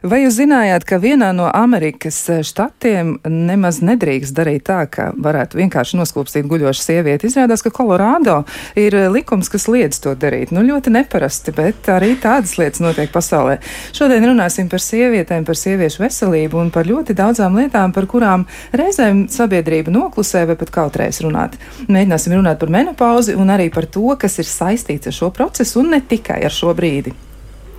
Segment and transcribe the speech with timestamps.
[0.00, 2.16] Vai jūs zinājāt, ka vienā no Amerikas
[2.48, 7.28] štatiem nemaz nedrīkst darīt tā, ka varētu vienkārši noskūpstīt guļošu sievieti?
[7.28, 8.38] Izrādās, ka Kolorādo
[8.80, 10.54] ir likums, kas liedz to darīt.
[10.56, 13.58] Nu, ļoti neparasti, bet arī tādas lietas notiek pasaulē.
[13.92, 19.26] Šodien runāsim par sievietēm, par sieviešu veselību un par ļoti daudzām lietām, par kurām reizēm
[19.28, 21.60] sabiedrība noklusē vai pat kautrēs runāt.
[21.92, 25.92] Mēģināsim runāt par menopauzi un arī par to, kas ir saistīts ar šo procesu un
[25.92, 27.12] ne tikai ar šo brīdi.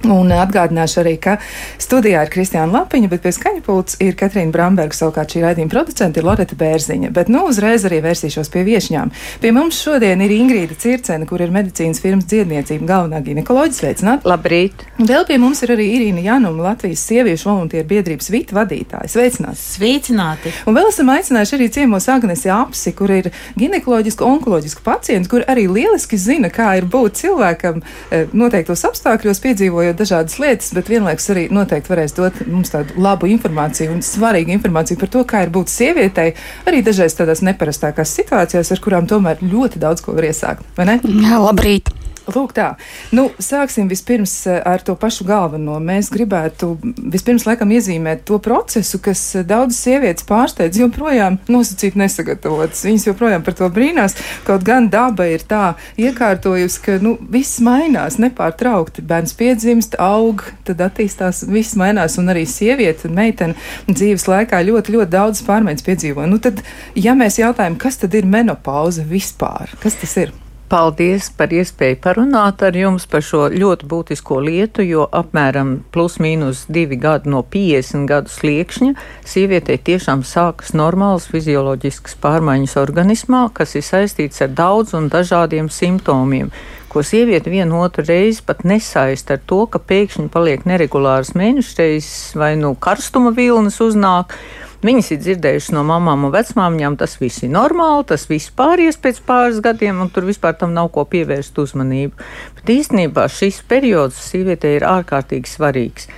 [0.10, 1.36] Un atgādināšu arī, ka
[1.82, 6.18] studijā ir Kristiāna Lapiņa, bet pie skaņa pults ir Katrīna Bramberga, savukārt šī raidījuma producente
[6.18, 7.12] ir Loreta Bērziņa.
[7.14, 9.12] Bet nu uzreiz arī vērsīšos pie viešņām.
[9.44, 13.78] Pie mums šodien ir Ingrīda Circena, kur ir medicīnas firmas dziedniecība galvenā ginekoloģija.
[13.82, 14.26] Sveicināt!
[14.26, 14.88] Labrīt!
[14.98, 19.12] Vēl pie mums ir arī Irīna Januma, Latvijas sieviešu voluntīru biedrības Vita vadītāja.
[19.14, 19.62] Sveicināt!
[19.62, 20.56] Sveicināti!
[20.66, 25.68] Un vēl esam aicinājuši arī ciemos Agnesi Apsi, kur ir ginekoloģisku onkoloģisku pacients, kur arī
[25.70, 31.48] lieliski zina, kā ir būt cilvēkam eh, noteiktos apstākļos piedzīvojot dažādas lietas, bet vienlaikus arī
[31.54, 35.72] noteikti varēs dot mums tādu labu informāciju un svarīgu informāciju par to, kā ir būt
[35.72, 36.34] sievietei,
[36.68, 40.66] arī dažreiz tādās neparastākās situācijās, ar kurām tomēr ļoti daudz ko var iesākt.
[40.78, 41.94] Jā, labrīt!
[42.30, 42.76] Lūk, tā.
[43.16, 45.80] Nu, sāksim vispirms eh, ar to pašu galveno.
[45.82, 52.84] Mēs gribētu vispirms laikam iezīmēt to procesu, kas eh, daudzas sievietes pārsteidz joprojām nosacīt nesagatavotas.
[52.86, 54.14] Viņas joprojām par to brīnās,
[54.46, 59.02] kaut gan daba ir tā iekārtojusi, ka nu, viss mainās nepārtraukti.
[59.10, 63.58] Bērns piedzimst, aug, tad attīstās, viss mainās, un arī sieviete, meitene
[63.90, 66.30] dzīves laikā ļoti, ļoti daudz pārmaiņas piedzīvo.
[66.30, 66.62] Nu, tad,
[66.94, 70.38] ja mēs jautājam, kas tad ir menopauze vispār, kas tas ir?
[70.72, 76.62] Paldies par iespēju parunāt ar jums par šo ļoti būtisko lietu, jo apmēram plus mīnus
[76.72, 78.94] divi gadi no 50 gadu sliekšņa
[79.28, 86.54] sievietei tiešām sākas normālas fizioloģiskas pārmaiņas organismā, kas ir saistīts ar daudz un dažādiem simptomiem
[86.92, 92.54] ko sieviete vienu otru reizi pat nesaist ar to, ka pēkšņi paliek neregulāras mēnešreizes vai
[92.60, 94.36] nu karstuma vilnas uznāk,
[94.82, 99.20] Viņas ir dzirdējušas no mamām un vecmāmiņām, tas viss ir normāli, tas viss pāries pēc
[99.28, 102.18] pāris gadiem, un tur vispār tam nav ko pievērst uzmanību.
[102.58, 106.10] Bet īstenībā šis periods sievietei ir ārkārtīgi svarīgs.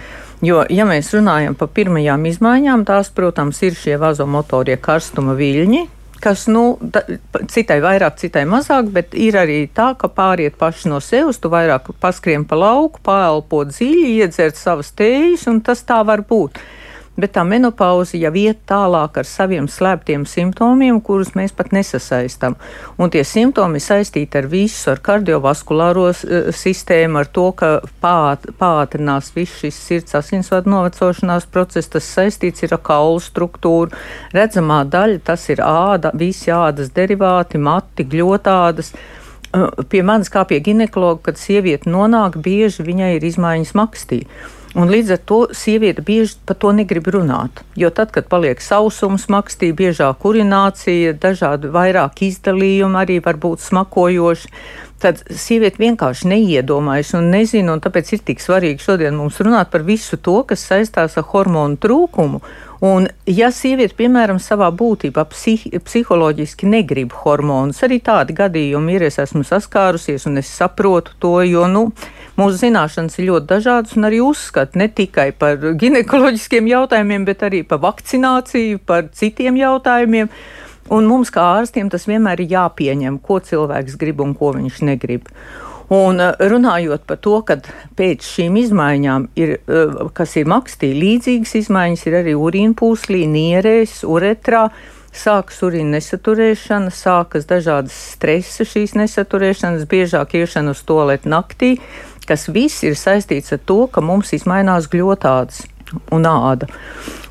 [0.43, 5.83] Jo, ja mēs runājam par pirmajām izmaiņām, tās, protams, ir šie vazomotorie karstuma viļņi,
[6.23, 7.03] kas, nu, da,
[7.51, 11.91] citai vairāk, citai mazāk, bet ir arī tā, ka pāriet paši no sevis, tu vairāk
[12.03, 16.61] paskrien pa lauku, pāelpo dziļi, iedzert savas tējas, un tas tā var būt
[17.19, 22.57] bet tā menopauze jau iet tālāk ar saviem slēptiem simptomiem, kurus mēs pat nesasaistām.
[22.97, 27.71] Un tie simptomi saistīti ar visu, ar kardiovaskulāro uh, sistēmu, ar to, ka
[28.03, 33.93] pāt, pātrinās viss šis sirds asinsvadu novecošanās process, tas saistīts ir ar kaulu struktūru.
[34.33, 38.93] Redzamā daļa tas ir āda, visi ādas derivāti, mati, gļotādas
[39.89, 44.23] pie manis kā pie ginekologa, kad sieviete nonāk, bieži viņai ir izmaiņas makstī.
[44.73, 47.61] Un līdz ar to sieviete bieži par to negrib runāt.
[47.77, 54.49] Jo tad, kad paliek sausums, makstī, biežāk urinācija, dažādi vairāk izdalījumi arī var būt smakojoši,
[55.03, 59.85] tad sieviete vienkārši neiedomājas un nezina, un tāpēc ir tik svarīgi šodien mums runāt par
[59.85, 62.41] visu to, kas saistās ar hormonu trūkumu
[62.83, 69.21] Un, ja sieviete, piemēram, savā būtībā psih psiholoģiski negrib hormonus, arī tādi gadījumi ir, es
[69.23, 71.85] esmu saskārusies un es saprotu to, jo, nu,
[72.39, 77.63] mūsu zināšanas ir ļoti dažādas un arī uzskat ne tikai par ginekoloģiskiem jautājumiem, bet arī
[77.67, 80.31] par vakcināciju, par citiem jautājumiem.
[80.93, 85.29] Un mums, kā ārstiem, tas vienmēr ir jāpieņem, ko cilvēks grib un ko viņš negrib.
[85.93, 87.59] Un eh, runājot par to, ka
[87.97, 94.01] pēc šīm izmaiņām, ir, eh, kas ir makstī, līdzīgas izmaiņas ir arī urīna pūslī, nierēs,
[94.07, 94.69] uretrā.
[95.13, 101.75] Sākas urīna nesaturēšana, sākas dažādas stresa šīs nesaturēšanas, biežāk iešana uz toaletu naktī,
[102.29, 105.65] kas viss ir saistīts ar to, ka mums izmainās gļotādas
[106.13, 106.69] un āda.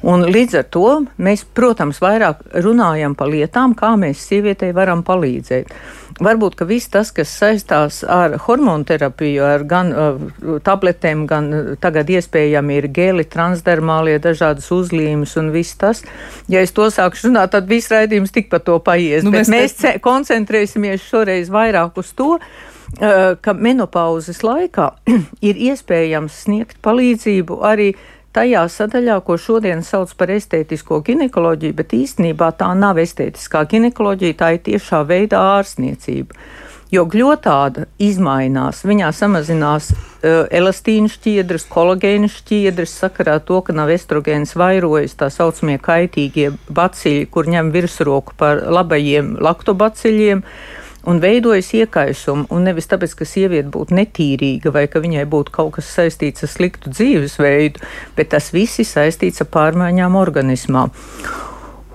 [0.03, 0.87] Un līdz ar to
[1.23, 5.71] mēs, protams, vairāk runājam par lietām, kā mēs sievietei varam palīdzēt.
[6.23, 11.71] Varbūt, ka viss tas, kas saistās ar hormonu terapiju, ar gan uh, tabletēm, gan uh,
[11.83, 16.03] tagad iespējami ir gēli, transdermālie, dažādas uzlīmes un viss tas.
[16.53, 19.25] Ja es to sākšu runāt, tad viss raidījums tik par to paies.
[19.25, 19.97] Nu, mēs mēs te...
[20.03, 24.91] koncentrēsimies šoreiz vairāk uz to, uh, ka menopauzes laikā
[25.49, 27.93] ir iespējams sniegt palīdzību arī
[28.33, 34.53] tajā sadaļā, ko šodien sauc par estētisko ginekoloģiju, bet īstenībā tā nav estētiskā ginekoloģija, tā
[34.57, 36.37] ir tiešā veidā ārstniecība.
[36.93, 44.53] Jo gļotāda izmainās, viņā samazinās uh, elastīnu šķiedras, kolagēnu šķiedras, sakarā to, ka nav estrogēns
[44.61, 50.45] vairojas tā saucamie kaitīgie baciļi, kur ņem virsroku par labajiem laktobaciļiem.
[51.09, 55.73] Un veidojas iekaisumi, un nevis tāpēc, ka sieviete būtu netīrīga vai ka viņai būtu kaut
[55.79, 57.83] kas saistīts ar sliktu dzīvesveidu,
[58.15, 60.87] bet tas viss ir saistīts ar pārmaiņām organismā.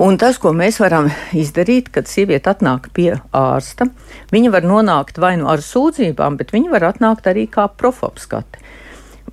[0.04, 3.88] Un tas, ko mēs varam izdarīt, kad sieviete atnāk pie ārsta,
[4.30, 8.62] viņa var nonākt vai nu ar sūdzībām, bet viņa var atnākt arī kā profapskati.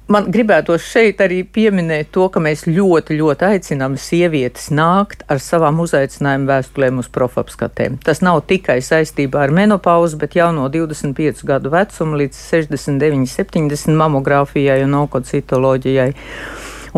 [0.05, 5.79] Man gribētos šeit arī pieminēt to, ka mēs ļoti, ļoti aicinām sievietes nākt ar savām
[5.81, 7.97] uzaicinājuma vēstulēm uz profapskatēm.
[8.05, 13.97] Tas nav tikai saistībā ar menopauzu, bet jau no 25 gadu vecuma līdz 69, 70
[14.03, 16.11] mamogrāfijai un onkocitoloģijai.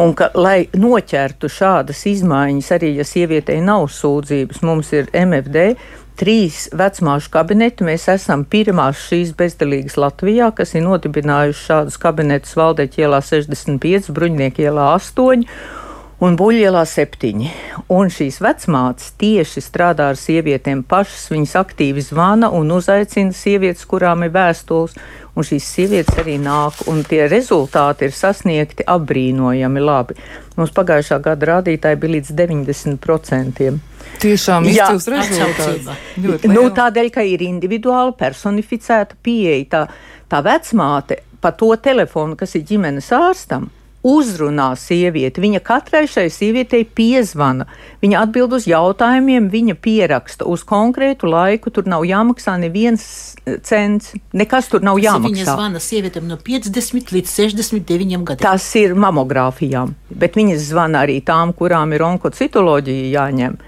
[0.02, 5.68] Un ka, lai noķertu šādas izmaiņas, arī ja sievietei nav sūdzības, mums ir MFD.
[6.16, 7.84] Trīs vecmāšu kabineti.
[7.84, 14.64] Mēs esam pirmās šīs bezdalīgas Latvijā, kas ir nodibinājuši šādus kabinetus Valdeķa ielā 65, Bruņnieku
[14.64, 15.44] ielā 8
[16.24, 17.50] un buļļielā septiņi.
[17.92, 24.24] Un šīs vecmātes tieši strādā ar sievietēm pašas, viņas aktīvi zvana un uzaicina sievietes, kurām
[24.26, 24.96] ir vēstules,
[25.36, 30.16] un šīs sievietes arī nāk, un tie rezultāti ir sasniegti apbrīnojami labi.
[30.56, 33.70] Mums pagājušā gada rādītāji bija līdz 90%.
[34.22, 35.90] Tiešām izcils rezultāts.
[36.48, 39.66] Nu, tādēļ, ka ir individuāli personificēta pieeja.
[39.74, 39.82] Tā,
[40.32, 43.68] tā vecmāte pa to telefonu, kas ir ģimenes ārstam,
[44.06, 45.42] uzrunā sievieti.
[45.42, 47.66] Viņa katrai šai sievietei piezvana,
[48.04, 51.72] viņa atbild uz jautājumiem, viņa pieraksta uz konkrētu laiku.
[51.74, 53.06] Tur nav jāmaksā neviens
[53.66, 55.32] cents, nekas tur nav jāmaksā.
[55.32, 58.44] Viņa zvana sievietēm no 50 līdz 69 gadiem.
[58.46, 63.58] Tas ir mamogrāfijām, bet viņas zvana arī tām, kurām ir onkocitoloģija jāņem.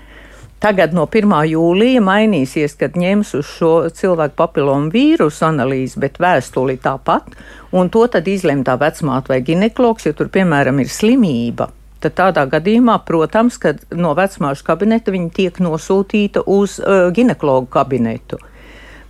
[0.59, 1.31] Tagad no 1.
[1.53, 7.37] jūlija mainīsies, kad ņems uz šo cilvēku papilomu vīrusu analīzi, bet vēstuli tāpat,
[7.79, 11.71] un to tad izlem tā vecmāte vai ginekologs, ja tur, piemēram, ir slimība.
[12.03, 18.43] Tad tādā gadījumā, protams, kad no vecmāšu kabineta viņa tiek nosūtīta uz uh, ginekologu kabinetu.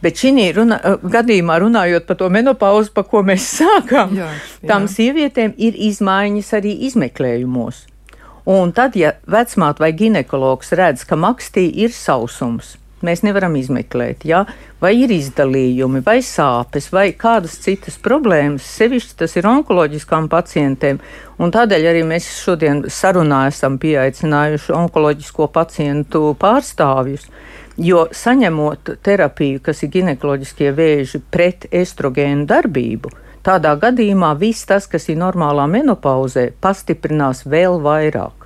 [0.04, 4.68] Bet šī runa, uh, gadījumā, runājot par to menopauzu, pa ko mēs sākām, jā, jā.
[4.68, 7.86] tām sievietēm ir izmaiņas arī izmeklējumos.
[8.48, 14.46] Un tad, ja vecmāte vai ginekologs redz, ka makstī ir sausums, mēs nevaram izmeklēt, ja?
[14.80, 18.64] vai ir izdalījumi, vai sāpes, vai kādas citas problēmas.
[18.78, 21.02] Sevišķi tas ir onkoloģiskām pacientēm,
[21.36, 27.28] un tādēļ arī mēs šodien sarunā esam pieaicinājuši onkoloģisko pacientu pārstāvjus.
[27.78, 33.12] Jo saņemot terapiju, kas ir ginekoloģiskie vēži pret estrogēnu darbību,
[33.44, 38.37] tādā gadījumā viss tas, kas ir normālā menopauzē, pastiprinās vēl vairāk.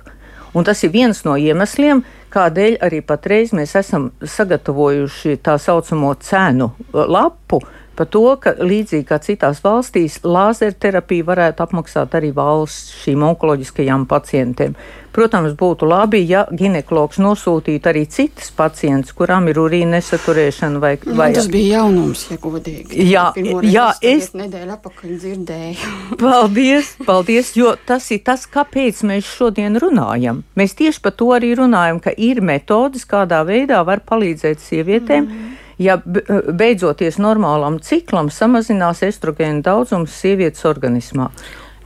[0.53, 2.03] Un tas ir viens no iemesliem,
[2.33, 7.61] kādēļ arī patreiz mēs esam sagatavojuši tā saucamo cenu lapu,
[7.97, 14.75] par to, ka līdzīgi kā citās valstīs, lāzerterapiju varētu apmaksāt arī valsts šīm onkoloģiskajām pacientiem.
[15.13, 21.13] Protams, būtu labi, ja ginekologs nosūtītu arī citas pacientus, kurām ir urīna nesaturēšana vai, nu,
[21.19, 21.27] vai...
[21.37, 22.97] Tas bija jaunums, ja godīgi.
[23.11, 23.27] Jā,
[23.61, 25.93] jā es nedēļu apakaļ dzirdēju.
[26.23, 30.41] paldies, paldies, jo tas ir tas, kāpēc mēs šodien runājam.
[30.57, 35.29] Mēs tieši par to arī runājam, ka ir metodas, kādā veidā var palīdzēt sievietēm.
[35.29, 41.29] Mm ja beidzoties normālam ciklam samazinās estrogēnu daudzums sievietes organismā.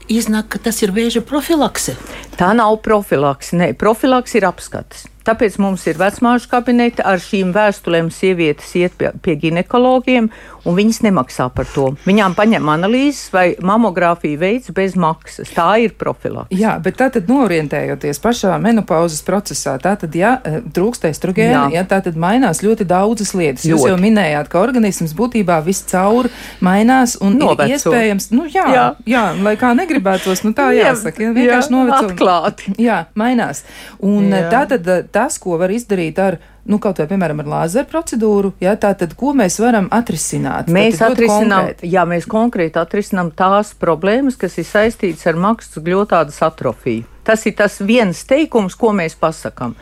[0.08, 1.92] Iznāk, ka tas ir vēža profilakse.
[2.38, 3.56] Tā nav profilakse.
[3.60, 5.04] Nē, profilakse ir apskates.
[5.28, 8.06] Tāpēc mums ir vecmāšu kabineti ar šīm vēstulēm.
[8.08, 10.30] Sievietes iet pie, pie ginekologiem,
[10.64, 11.90] un viņas nemaksā par to.
[12.06, 15.50] Viņām paņem analīzes vai mamogrāfiju veids bez maksas.
[15.52, 16.56] Tā ir profilakse.
[16.56, 21.84] Jā, bet tā tad norientējoties pašā menopauzes procesā, tā tad, ja eh, trūkst estrogēna, ja
[21.88, 23.66] tā tad mainās ļoti daudzas lietas.
[23.68, 23.74] Ļoti.
[23.74, 26.30] Jūs jau minējāt, ka organisms būtībā viscaur
[26.64, 27.68] mainās un Noveco.
[27.68, 28.88] ir iespējams, nu jā, jā.
[29.04, 32.00] jā, lai kā negribētos, nu tā jāsaka, ja, vienkārši noveco.
[32.08, 32.74] Atklāti.
[32.80, 33.66] Jā, mainās.
[34.00, 34.46] Un jā.
[34.48, 34.88] tā tad
[35.18, 36.38] tas, ko var izdarīt ar,
[36.70, 40.70] nu, kaut vai, piemēram, ar lāzeru procedūru, jā, tā tad, ko mēs varam atrisināt?
[40.70, 47.08] Mēs atrisinām, jā, mēs konkrēti atrisinām tās problēmas, kas ir saistītas ar maksas gļotādas atrofiju.
[47.28, 49.74] Tas ir tas viens teikums, ko mēs pasakām.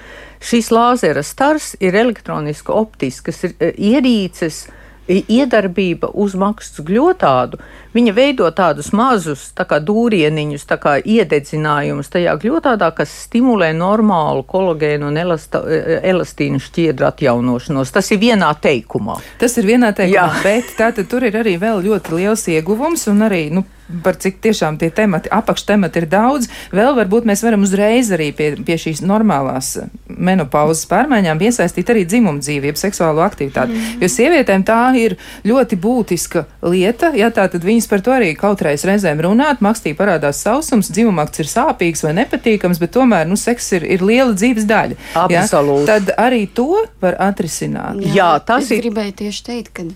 [0.42, 4.64] Šis lāzera stars ir elektroniska optiskas ierīces,
[5.08, 7.60] iedarbība uz maksas gļotādu,
[7.94, 14.44] viņa veido tādus mazus tā kā dūrieniņus, tā kā iededzinājumus tajā gļotādā, kas stimulē normālu
[14.48, 15.62] kolagēnu un elasta,
[16.02, 17.94] elastīnu šķiedru atjaunošanos.
[17.94, 19.20] Tas ir vienā teikumā.
[19.40, 20.42] Tas ir vienā teikumā, Jā.
[20.44, 23.64] bet tātad tur ir arī vēl ļoti liels ieguvums un arī, nu,
[24.02, 26.48] par cik tiešām tie temati, apakštemati ir daudz.
[26.74, 29.76] Vēl varbūt mēs varam uzreiz arī pie, pie šīs normālās
[30.08, 33.74] menopauzes pārmaiņām iesaistīt arī dzimumu dzīvību, seksuālo aktivitāti.
[33.74, 34.02] Mm.
[34.02, 35.16] Jo sievietēm tā ir
[35.46, 40.42] ļoti būtiska lieta, ja tā tad viņas par to arī kautreiz reizēm runāt, makstī parādās
[40.44, 45.00] sausums, dzimumakts ir sāpīgs vai nepatīkams, bet tomēr, nu, seks ir, ir liela dzīves daļa.
[45.26, 45.86] Absolūti.
[45.86, 45.98] Ja?
[45.98, 48.00] Tad arī to var atrisināt.
[48.06, 48.80] Jā, Jā tas ir.
[48.80, 49.86] Es gribēju tieši teikt, ka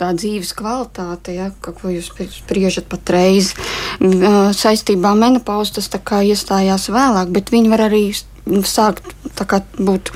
[0.00, 3.52] tā dzīves kvalitāte, ja, ko jūs spriežat patreiz,
[4.58, 5.90] saistībā ar menopauzu, tas
[6.32, 8.04] iestājās vēlāk, bet viņi var arī
[8.66, 10.10] sākt kā, būt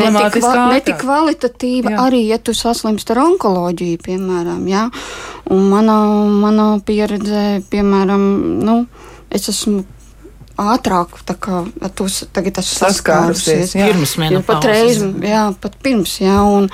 [0.00, 2.06] netik, netik kvalitatīva, jā.
[2.08, 4.64] arī ja tu saslimsti ar onkoloģiju, piemēram.
[4.70, 4.88] Ja?
[5.54, 5.98] Un manā,
[6.42, 8.26] manā pieredzē, piemēram,
[8.66, 8.80] nu,
[9.30, 9.84] es esmu
[10.58, 11.62] ātrāk kā,
[11.94, 13.76] tos, tagad esmu saskārusies.
[13.78, 14.48] Pirms menopāzes.
[14.48, 16.40] Pat reiz, jā, pat pirms, jā.
[16.42, 16.66] Un,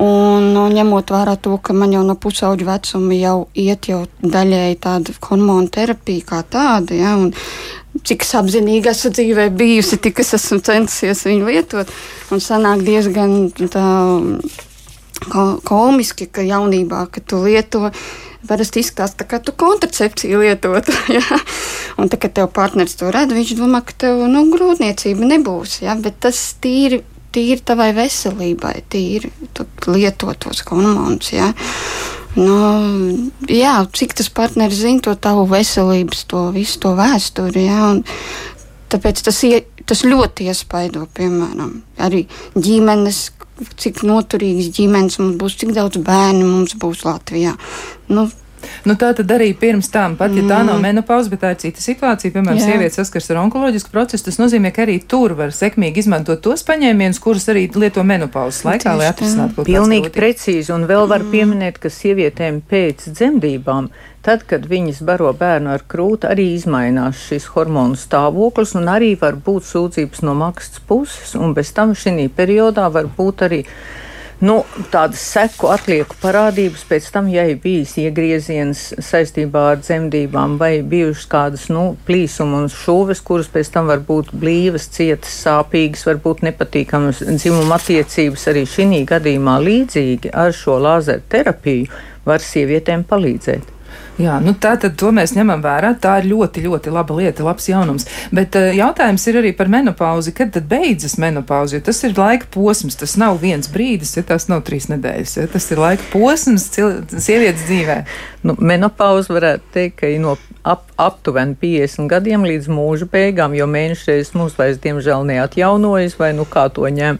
[0.00, 4.78] Un, un ņemot vērā to, ka man jau no pusauģa vecuma jau iet jau daļēji
[4.80, 10.32] tāda hormonu terapija kā tāda, ja, un cik es apzinīgi esmu dzīvē bijusi, tik es
[10.38, 11.92] esmu centusies viņu lietot,
[12.32, 13.86] un sanāk diezgan tā
[15.68, 17.90] komiski, ka jaunībā, kad tu lieto,
[18.48, 20.88] parasti izskatās, tā kā tu kontracepciju lietot.
[21.16, 21.22] ja?
[22.00, 25.82] Un tā, kad tev partneris to redz, viņš domā, ka tev nu, grūtniecība nebūs.
[25.84, 25.96] Ja?
[26.00, 29.30] Bet tas tīri tīri tavai veselībai, tīri
[29.88, 31.32] lietot tos hormonus.
[31.34, 31.52] Ja?
[32.38, 32.56] Nu,
[33.50, 37.66] jā, cik tas partneris zina to tavu veselības, to visu to vēsturi.
[37.90, 38.02] Un
[38.92, 42.24] tāpēc tas, ie, tas ļoti iespaido, piemēram, arī
[42.56, 43.24] ģimenes,
[43.78, 47.52] cik noturīgas ģimenes mums būs, cik daudz bērnu mums būs Latvijā.
[48.12, 48.28] Nu,
[48.88, 50.86] Nu, tā tad arī pirms tam, pat ja tā nav mm.
[50.86, 52.72] menopauze, bet tā ir cita situācija, piemēram, Jā.
[52.72, 57.20] sieviete saskars ar onkoloģisku procesu, tas nozīmē, ka arī tur var sekmīgi izmantot tos paņēmienus,
[57.22, 59.68] kurus arī lieto menopauzes laikā, lai atrisinātu kaut ko.
[59.70, 61.34] Pilnīgi precīzi, un vēl var mm.
[61.34, 63.92] pieminēt, ka sievietēm pēc dzemdībām
[64.22, 69.34] Tad, kad viņas baro bērnu ar krūti, arī izmainās šis hormonu stāvoklis, un arī var
[69.34, 73.64] būt sūdzības no maksas puses, un bez tam šī periodā var būt arī
[74.42, 74.58] nu,
[74.92, 81.28] tādas seku atlieku parādības, pēc tam, ja ir bijis iegrieziens saistībā ar dzemdībām, vai bijušas
[81.30, 87.22] kādas nu, plīsuma un šūves, kuras pēc tam var būt blīvas, cietas, sāpīgas, varbūt nepatīkamas
[87.30, 93.81] dzimuma attiecības, arī šī gadījumā līdzīgi ar šo lāzeru terapiju var sievietēm palīdzēt.
[94.22, 95.92] Jā, nu tā tad to mēs ņemam vērā.
[96.02, 98.06] Tā ir ļoti, ļoti laba lieta, labs jaunums.
[98.34, 100.34] Bet uh, jautājums ir arī par menopauzi.
[100.36, 101.78] Kad tad beidzas menopauze?
[101.78, 105.36] Jo tas ir laika posms, tas nav viens brīdis, ja tas nav trīs nedēļas.
[105.40, 105.48] Ja?
[105.50, 107.98] Tas ir laika posms sievietes dzīvē.
[108.46, 113.66] Nu, menopauze varētu teikt, ka ir no ap, aptuveni 50 gadiem līdz mūža beigām, jo
[113.70, 117.18] mēnešreiz mums vairs diemžēl neatjaunojas, vai nu kā to ņem.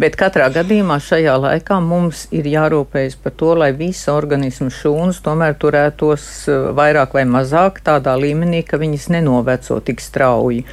[0.00, 5.56] Bet katrā gadījumā šajā laikā mums ir jārūpējas par to, lai visa organisma šūnas tomēr
[5.60, 10.64] turētos vairāk vai mazāk tādā līmenī, ka viņas nenoveco tik strauji.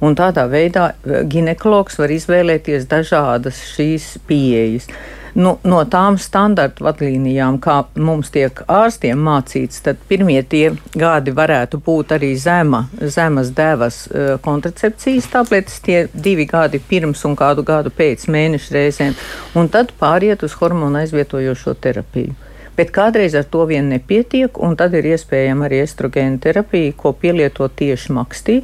[0.00, 4.90] Un tādā veidā eh, ginekologs var izvēlēties dažādas šīs pieejas
[5.38, 11.80] nu, no tām standarta vadlīnijām, kā mums tiek ārstiem mācīts, tad pirmie tie gadi varētu
[11.84, 17.94] būt arī zema, zemas devas uh, kontracepcijas tabletes, tie divi gadi pirms un kādu gadu
[17.94, 19.16] pēc mēneša reizēm,
[19.58, 22.47] un tad pāriet uz hormonu aizvietojošo terapiju.
[22.78, 27.66] Bet kādreiz ar to vien nepietiek, un tad ir iespējama arī estrogēna terapija, ko pielieto
[27.66, 28.60] tieši makstī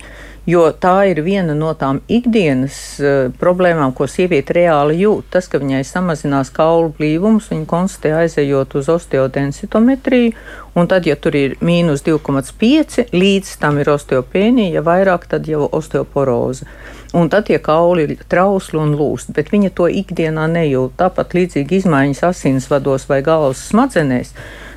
[0.47, 5.31] jo tā ir viena no tām ikdienas uh, problēmām, ko sieviete reāli jūt.
[5.35, 10.35] Tas, ka viņai samazinās kaulu blīvums, viņa konstatē aizejot uz osteodensitometriju,
[10.75, 15.69] un tad, ja tur ir mīnus 2,5, līdz tam ir osteopēnija, ja vairāk, tad jau
[15.71, 16.69] osteoporoze.
[17.15, 20.97] Un tad tie kauli ir trausli un lūst, bet viņa to ikdienā nejūt.
[20.99, 24.35] Tāpat līdzīgi izmaiņas asinsvados vai galvas smadzenēs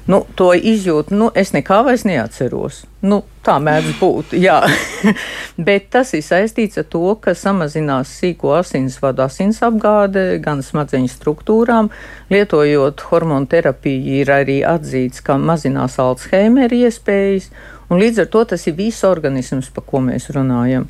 [0.07, 2.81] nu, to izjūtu, nu, es nekā vairs neatceros.
[3.07, 4.57] Nu, tā mēdz būt, jā.
[5.67, 11.91] Bet tas ir saistīts ar to, ka samazinās sīko asinsvadu asinsapgāde gan smadzeņu struktūrām.
[12.33, 17.51] Lietojot hormonu terapiju, ir arī atzīts, ka mazinās Alzheimer iespējas,
[17.91, 20.87] un līdz ar to tas ir viss organisms, pa ko mēs runājam.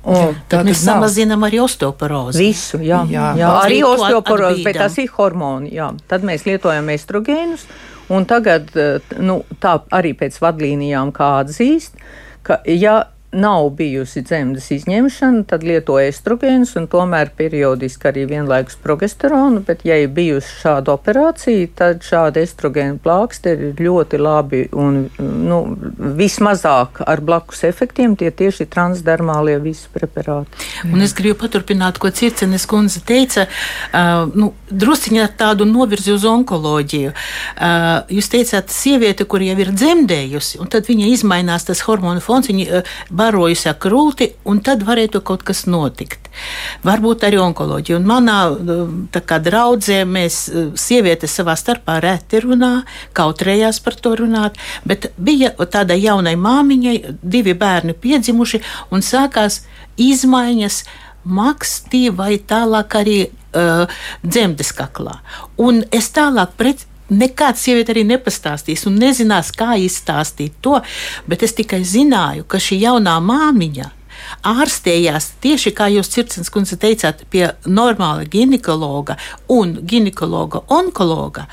[0.00, 1.00] Un, tad mēs nav.
[1.00, 2.40] samazinām arī osteoporozi.
[2.40, 3.34] Visu, jā, jā.
[3.36, 3.50] jā.
[3.60, 5.74] arī osteoporozi, bet tas ir hormoni.
[5.76, 5.90] Jā.
[6.08, 7.66] Tad mēs lietojam estrogēnus,
[8.10, 12.00] Un tagad, eh, nu, tā arī pēc vadlīnijām kā atzīst,
[12.42, 19.62] ka ja nav bijusi dzemdas izņemšana, tad lieto estrogēnus un tomēr periodiski arī vienlaikus progesteronu,
[19.66, 25.60] bet ja ir bijusi šāda operācija, tad šāda estrogēna plāksteri ir ļoti labi un nu,
[26.18, 30.66] vismazāk ar blakus efektiem tie tieši transdermālie visi preparāti.
[30.90, 37.14] Un es gribu paturpināt, ko Circenes kundze teica, uh, nu, drusciņā tādu novirzi uz onkoloģiju.
[37.14, 42.50] Uh, jūs teicāt, sieviete, kur jau ir dzemdējusi, un tad viņa izmainās tas hormonu fons,
[42.50, 46.30] viņa uh, barojas ar krūti, un tad varētu kaut kas notikt.
[46.86, 47.98] Varbūt arī onkoloģija.
[48.00, 48.38] Un manā
[49.12, 50.40] kā, draudzē mēs
[50.80, 52.72] sievietes savā starpā reti runā,
[53.16, 54.58] kautrējās par to runāt,
[54.88, 58.62] bet bija tāda jaunai māmiņai, divi bērni piedzimuši,
[58.94, 59.62] un sākās
[60.00, 60.84] izmaiņas
[61.24, 63.84] makstī vai tālāk arī uh,
[64.24, 65.18] dzemdes kaklā.
[65.60, 70.80] Un es tālāk pret, nekāds sieviete arī nepastāstīs un nezinās, kā izstāstīt to,
[71.30, 73.90] bet es tikai zināju, ka šī jaunā māmiņa
[74.46, 79.16] ārstējās tieši kā jūs, Circens kundze, teicāt, pie normāla ginekologa
[79.50, 81.46] un ginekologa onkologa.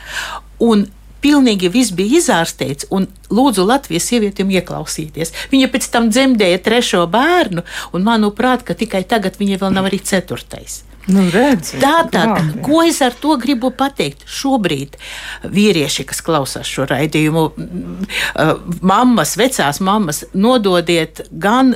[0.64, 0.88] Un
[1.22, 5.34] pilnīgi viss bija izārstēts, un lūdzu Latvijas sievietēm ieklausīties.
[5.52, 10.02] Viņa pēc tam dzemdēja trešo bērnu, un manuprāt, ka tikai tagad viņa vēl nav arī
[10.04, 10.84] ceturtais.
[11.08, 12.62] Nu, redzi, Tātad, labi.
[12.66, 14.26] ko es ar to gribu pateikt?
[14.28, 14.98] Šobrīd
[15.48, 17.44] vīrieši, kas klausās šo raidījumu,
[18.84, 21.72] mammas, vecās mammas, nododiet gan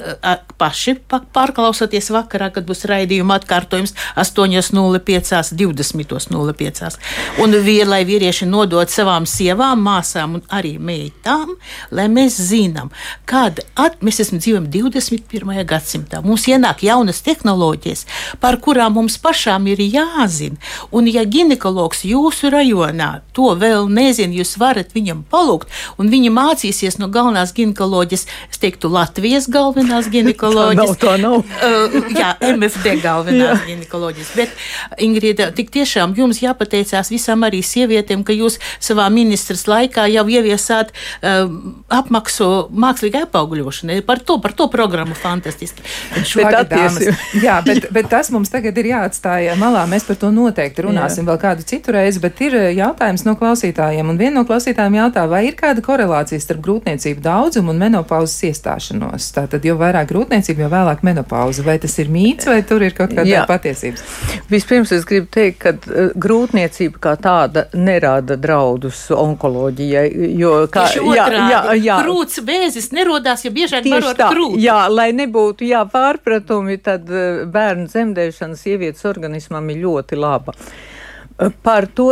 [0.60, 7.00] paši pārklausoties vakarā, kad būs raidījuma atkārtojums 8.05, 20.05.
[7.40, 11.56] Un vīri, lai vīrieši nodod savām sievām, māsām un arī meitām,
[11.96, 12.92] lai mēs zinām,
[13.30, 15.56] kad at, mēs esam dzīvojam 21.
[15.72, 16.20] gadsimtā.
[16.26, 18.06] Mums ienāk jaunas tehnoloģijas,
[18.44, 20.60] par kurām mums pašām ir jāzina.
[20.92, 27.00] Un, ja ginekologs jūsu rajonā to vēl nezina, jūs varat viņam palūgt, un viņa mācīsies
[27.02, 30.98] no galvenās ginekoloģijas, es teiktu, Latvijas galvenās ginekoloģijas.
[31.04, 32.02] tā nav, tā nav.
[32.06, 34.34] uh, jā, MFD galvenās ginekoloģijas.
[34.38, 34.56] Bet,
[35.02, 40.92] Ingrīda, tik tiešām jums jāpateicās visām arī sievietēm, ka jūs savā ministras laikā jau ieviesāt
[40.92, 41.46] uh,
[41.92, 44.02] apmaksu mākslīgai apaugļošanai.
[44.06, 45.84] Par to, par to programmu fantastiski.
[46.12, 49.84] Bet, bet, dāmas, jā, bet, bet tas mums tagad ir jāatstāja malā.
[49.90, 51.30] Mēs par to noteikti runāsim jā.
[51.30, 54.10] vēl kādu citu reizi, bet ir jautājums no klausītājiem.
[54.10, 59.32] Un viena no klausītājiem jautā, vai ir kāda korelācija starp grūtniecību daudzumu un menopauzes iestāšanos?
[59.36, 61.66] Tātad, jo vairāk grūtniecība, jo vēlāk menopauze.
[61.66, 64.04] Vai tas ir mīts vai tur ir kaut kāda patiesības?
[64.52, 70.08] Vispirms es gribu teikt, ka uh, grūtniecība kā tāda nerada draudus onkoloģijai.
[70.40, 72.00] Jo, kā, jā, jā, jā.
[72.06, 74.64] Krūts vēzis nerodās, ja biežāk barot krūti.
[74.64, 80.56] Jā, lai nebūtu jā, pārpratumi, tad uh, bērnu dzemdēšana sievietes organismam ir ļoti laba.
[81.64, 82.12] Par to,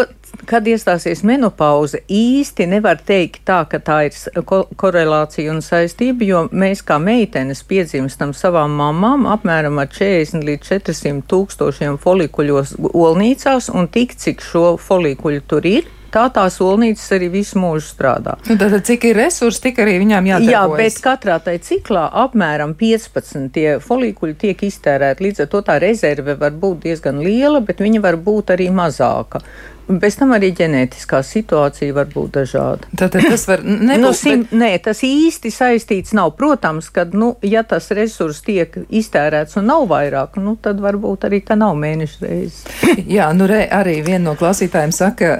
[0.49, 6.41] kad iestāsies menopauze, īsti nevar teikt tā, ka tā ir ko korelācija un saistība, jo
[6.49, 13.91] mēs kā meitenes piedzimstam savām mamām apmēram ar 40 līdz 400 tūkstošiem folikuļos olnīcās, un
[13.93, 18.35] tik cik šo folikuļu tur ir, tā tās olnīcas arī visu mūžu strādā.
[18.49, 20.53] Nu, tad, cik ir resursi, tik arī viņām jādarbojas.
[20.53, 25.27] Jā, bet katrā tai ciklā apmēram 15 tie folikuļi tiek iztērēti.
[25.27, 29.43] Līdz ar to tā rezerve var būt diezgan liela, bet viņa var būt arī mazāka.
[29.89, 32.85] Bez tam arī ģenētiskā situācija var būt dažāda.
[32.93, 34.03] Tātad tas var nebūt.
[34.03, 34.53] Nu, sim, bet...
[34.61, 36.35] Nē, tas īsti saistīts nav.
[36.37, 41.41] Protams, ka, nu, ja tas resurs tiek iztērēts un nav vairāk, nu, tad varbūt arī,
[41.45, 42.61] ka nav mēneša reizes.
[43.17, 45.33] Jā, nu, re, arī viena no klausītājiem saka,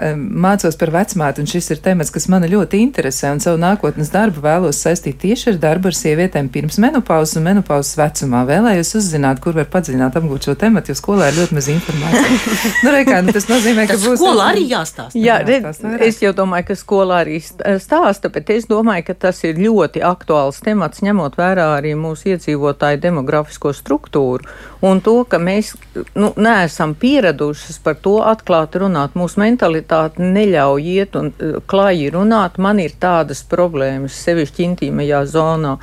[0.60, 4.42] mācos par vecmātu, un šis ir temats, kas mani ļoti interesē, un savu nākotnes darbu
[4.44, 8.44] vēlos saistīt tieši ar darbu ar sievietēm pirms menopauzes un menopauzes vecumā.
[8.50, 12.66] Vēlējos uzzināt, kur var padziļināt apgūt šo tematu, jo skolā ir ļoti maz informācijas.
[12.84, 15.20] nu, re, kā, nu, tas nozīmē, ka būs skolā arī jāstāsta.
[15.20, 19.62] Jā, redz, es jau domāju, ka skolā arī stāsta, bet es domāju, ka tas ir
[19.64, 24.48] ļoti aktuāls temats, ņemot vērā arī mūsu iedzīvotāju demografisko struktūru
[24.82, 25.74] un to, ka mēs
[26.16, 29.16] nu, neesam pieradušas par to atklāti runāt.
[29.20, 30.49] Mūsu mentalitāte neļauj
[30.80, 31.32] iet un
[31.70, 32.58] klāji runāt.
[32.58, 35.78] Man ir tādas problēmas, sevišķi intīmajā zonā.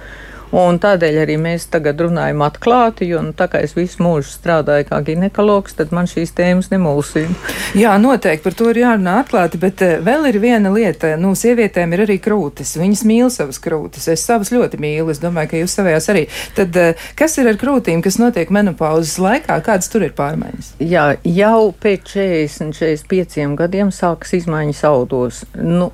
[0.56, 4.86] Un tādēļ arī mēs tagad runājam atklāti, jo nu, tā kā es visu mūžu strādāju
[4.88, 7.34] kā ginekologs, tad man šīs tēmas nemulsina.
[7.82, 11.12] Jā, noteikti par to ir jārunā atklāti, bet uh, vēl ir viena lieta.
[11.20, 12.72] Nu, sievietēm ir arī krūtis.
[12.80, 14.08] Viņas mīl savas krūtis.
[14.14, 15.10] Es savas ļoti mīlu.
[15.12, 16.24] Es domāju, ka jūs savējās arī.
[16.56, 19.58] Tad uh, kas ir ar krūtīm, kas notiek menopauzes laikā?
[19.66, 20.72] Kādas tur ir pārmaiņas?
[20.80, 25.44] Jā, jau pēc 40, 45 gadiem sākas izmaiņas audos.
[25.60, 25.90] Nu,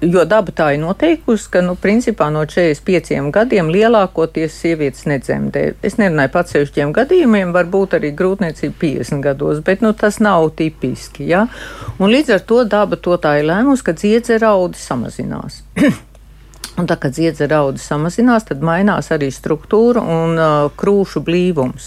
[0.00, 5.76] jo daba tā ir noteikusi, ka, nu, principā no 45 gadiem lielā lielākoties sievietes nedzemdē.
[5.82, 11.26] Es nerunāju par atsevišķiem gadījumiem, varbūt arī grūtniecība 50 gados, bet nu, tas nav tipiski.
[11.26, 11.46] Ja?
[11.98, 15.62] Un līdz ar to daba to tā ir lēmusi, ka dziedzera audi samazinās.
[16.78, 21.86] Un tā kā dziedzera audas samazinās, tad mainās arī struktūra un uh, krūšu blīvums.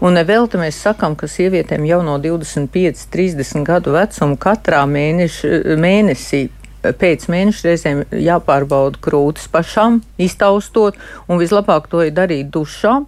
[0.00, 6.46] Un nevelti mēs sakām, ka sievietēm jau no 25, 30 gadu vecuma katrā mēneši, mēnesī
[6.84, 13.00] pēc mēneša reizēm jāpārbauda krūtis pašām, iztaustot, un vislabāk to ir darīt dušā,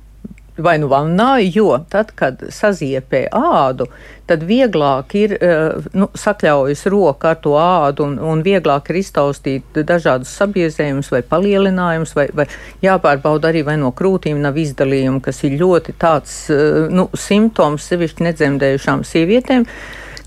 [0.56, 3.86] vai nu vannā, jo tad, kad saziepē ādu,
[4.26, 9.82] tad vieglāk ir eh, nu, sakļaujas roka ar to ādu un, un vieglāk ir iztaustīt
[9.86, 12.48] dažādus sabiezējumus vai palielinājumus, vai, vai
[12.84, 18.28] jāpārbauda arī vai no krūtīm nav izdalījumi, kas ir ļoti tāds eh, nu, simptoms sevišķi
[18.30, 19.68] nedzemdējušām sievietēm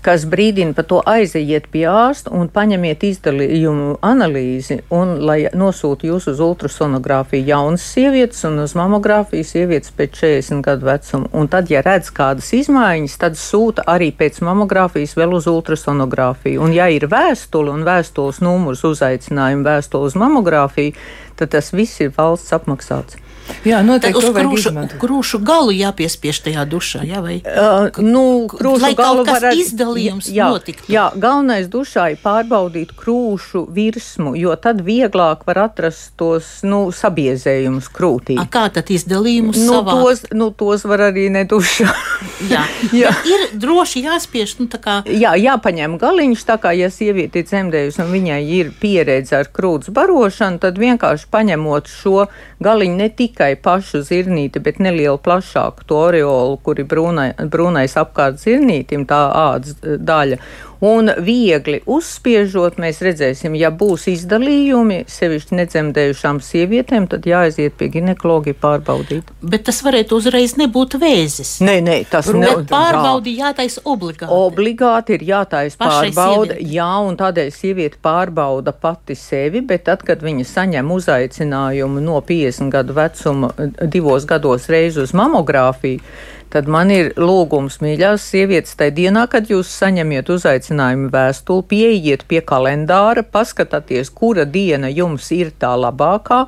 [0.04, 6.28] kas brīdina par to aiziet pie ārsta un paņemiet izdalījumu analīzi, un lai nosūta jūs
[6.32, 11.30] uz ultrasonogrāfiju jaunas sievietes un uz mamogrāfiju sievietes pēc 40 gadu vecuma.
[11.36, 16.60] Un tad, ja redz kādas izmaiņas, tad sūta arī pēc mamogrāfijas vēl uz ultrasonogrāfiju.
[16.64, 20.96] Un ja ir vēstule un vēstules numurs uzaicinājumu vēstule uz mamogrāfiju,
[21.40, 23.20] tad tas viss ir valsts apmaksāts.
[23.66, 24.20] Jā, noteikti.
[24.20, 27.38] Uz krūšu, krūšu galu jāpiespiež tajā dušā, jā, vai?
[27.44, 30.86] Uh, nu, krūšu lai galu kaut kas var izdalījums jā, notiktu.
[30.92, 37.90] Jā, galvenais dušā ir pārbaudīt krūšu virsmu, jo tad vieglāk var atrast tos, nu, sabiezējumus
[37.92, 38.38] krūtī.
[38.40, 40.00] A, kā tad izdalījumus Nu, savākt?
[40.00, 41.90] tos, nu, tos var arī nedušā.
[42.48, 42.64] Jā,
[43.00, 43.12] Jā.
[43.12, 45.00] Bet ir droši jāspiež, nu, kā.
[45.04, 49.92] Jā, jāpaņem galiņš, tā kā ja sieviete ir dzemdējusi un viņai ir pieredze ar krūts
[49.94, 52.24] barošanu, tad vienkārši paņemot šo
[52.64, 58.40] galiņu ne tikai pašu zirnīti, bet nelielu plašāku to oreolu, kur ir brūnai, brūnais apkārt
[58.42, 60.40] zirnītim, tā ādas eh, daļa.
[60.80, 68.54] Un viegli uzspiežot, mēs redzēsim, ja būs izdalījumi sevišķi nedzemdējušām sievietēm, tad jāaiziet pie ginekologa
[68.56, 69.28] pārbaudīt.
[69.44, 71.58] Bet tas varētu uzreiz nebūt vēzis.
[71.66, 74.32] Nē, nē, tas Bet nav pārbaudi jātaisa obligāti.
[74.32, 76.72] Obligāti ir jātaisa Pašai pārbauda, sievietei.
[76.78, 82.72] jā, un tādēļ sieviete pārbauda pati sevi, bet tad, kad viņa saņem uzaicinājumu no 50
[82.72, 83.52] gadu vecuma
[83.84, 86.00] divos gados reizi uz mamogrāfiju,
[86.50, 92.42] tad man ir lūgums mīļās sievietes tajā dienā, kad jūs saņemiet uzaicinājumu vēstuli, pieiet pie
[92.46, 96.44] kalendāra, paskatieties, kura diena jums ir tā labākā.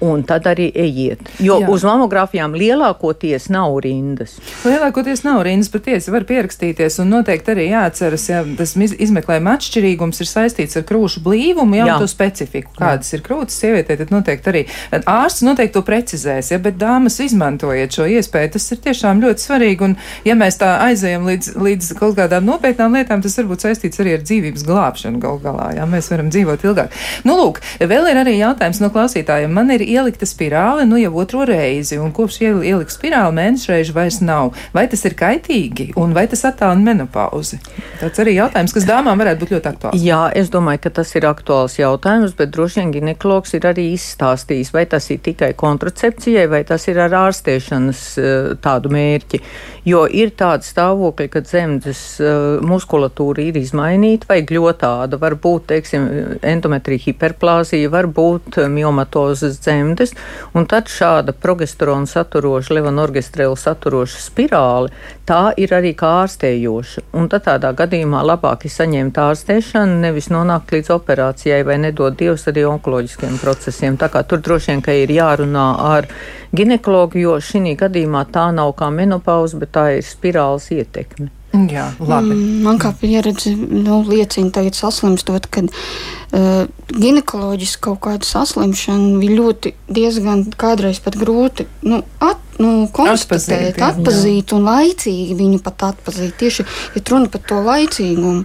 [0.00, 1.18] Un tad arī ejiet.
[1.42, 1.64] Jo Jā.
[1.66, 1.70] Jā.
[1.74, 4.36] uz mamogrāfijām lielākoties nav rindas.
[4.62, 10.20] Lielākoties nav rindas, patiesi var pierakstīties, un noteikti arī jāatceras, ja tas iz- izmeklējuma atšķirīgums
[10.22, 11.96] ir saistīts ar krūšu blīvumu, jā, Jā.
[11.96, 14.62] un to specifiku, kādas ir krūtis sievietē, tad noteikti arī
[15.02, 19.80] ārsts noteikti to precizēs, ja, bet dāmas izmantojiet šo iespēju, tas ir tiešām ļoti svarīgi,
[19.82, 24.14] un ja mēs tā aizējam līdz, līdz kaut kādām nopietnām lietām, tas varbūt saistīts arī
[24.14, 26.94] ar dzīvības glābšanu gal galā, jā, mēs varam dzīvot ilgāk.
[27.24, 29.50] Nu, lūk, vēl ir arī jautājums no klausītājiem.
[29.50, 34.20] Man ir ielikta spirāli, nu jau otro reizi, un kopš iel- ielikt spirāli mēnešreiz vairs
[34.24, 34.52] nav.
[34.74, 37.58] Vai tas ir kaitīgi, un vai tas attālina menopauzi?
[38.00, 40.02] Tāds arī jautājums, kas dāmām varētu būt ļoti aktuāls.
[40.04, 44.72] Jā, es domāju, ka tas ir aktuāls jautājums, bet droši vien ginekologs ir arī izstāstījis,
[44.76, 49.40] vai tas ir tikai kontracepcijai, vai tas ir ar ārstēšanas eh, tādu mērķi.
[49.88, 56.08] Jo ir tādi stāvokļi, kad dzemdes eh, muskulatūra ir izmainīta vai gļotāda, var būt, teiksim,
[56.42, 60.12] endometrija hiperplāzija, var būt eh, miomatozes dzemdes,
[60.58, 64.92] un tad šāda progesterona saturoša, levonorgestrela saturoša spirāli,
[65.28, 67.04] tā ir arī kā ārstējoša.
[67.20, 72.48] Un tad tādā gadījumā labāk ir saņemt ārstēšanu, nevis nonākt līdz operācijai vai nedod Dievs
[72.50, 74.00] arī onkoloģiskiem procesiem.
[74.00, 76.08] Tā kā tur droši vien, ka ir jārunā ar
[76.56, 81.37] ginekologu, jo šī gadījumā tā nav kā menopauze, bet tā ir spirāles ietekme.
[81.48, 82.34] Jā, labi.
[82.36, 89.38] Mm, Man kā pieredze nu, liecina, tagad saslimstot, kad uh, ginekoloģiski kaut kāda saslimšana bija
[89.38, 93.88] ļoti diezgan kādreiz pat grūti nu, at, nu, konstatēt, Atpazīt, jā.
[93.88, 96.36] atpazīt un laicīgi viņu pat atpazīt.
[96.36, 96.68] Tieši
[97.00, 98.44] ir runa par to laicīgumu.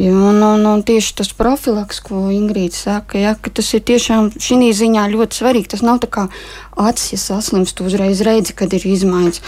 [0.00, 4.30] Jo, un, un, un tieši tas profilaks, ko Ingrīda saka, ja, ka tas ir tiešām
[4.38, 5.72] šī ziņā ļoti svarīgi.
[5.74, 6.28] Tas nav tā kā
[6.80, 9.40] acis, ja saslimst, tu uzreiz redzi, kad ir izmaiņas.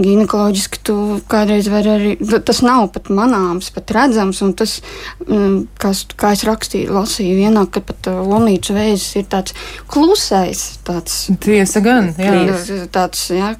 [0.00, 0.96] Ginekoloģiski tu
[1.30, 2.12] kādreiz vari arī,
[2.46, 4.78] tas nav pat manāms, pat redzams, un tas,
[5.26, 9.56] mm, kas, kā es rakstīju, lasīju vienā, ka pat uh, lonīču vēzis ir tāds
[9.90, 12.34] klusais, tāds Tiesa gan, jā.
[12.50, 13.54] Jā, tāds jā,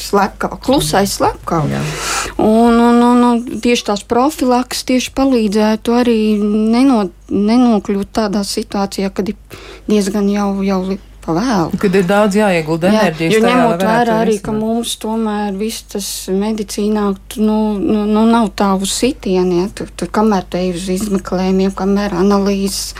[0.00, 1.96] slepkavs, klusais slepkavs.
[2.38, 9.32] Un, un, un, un tieši tās profilaks tieši palīdzētu arī neno, nenokļūt tādā situācijā, kad
[9.32, 10.82] ir diezgan jau, jau
[11.22, 11.78] li- pa vēlu.
[11.78, 13.32] Kad ir daudz jāiegulda Jā, enerģijas.
[13.34, 18.50] jo ņemot vērā to arī, ka mums tomēr viss tas medicīnā nu, nu, nu, nav
[18.58, 22.94] tā uz sitienu, ja, tur, tur kamēr te ir uz izmeklējumiem, kamēr analīzes.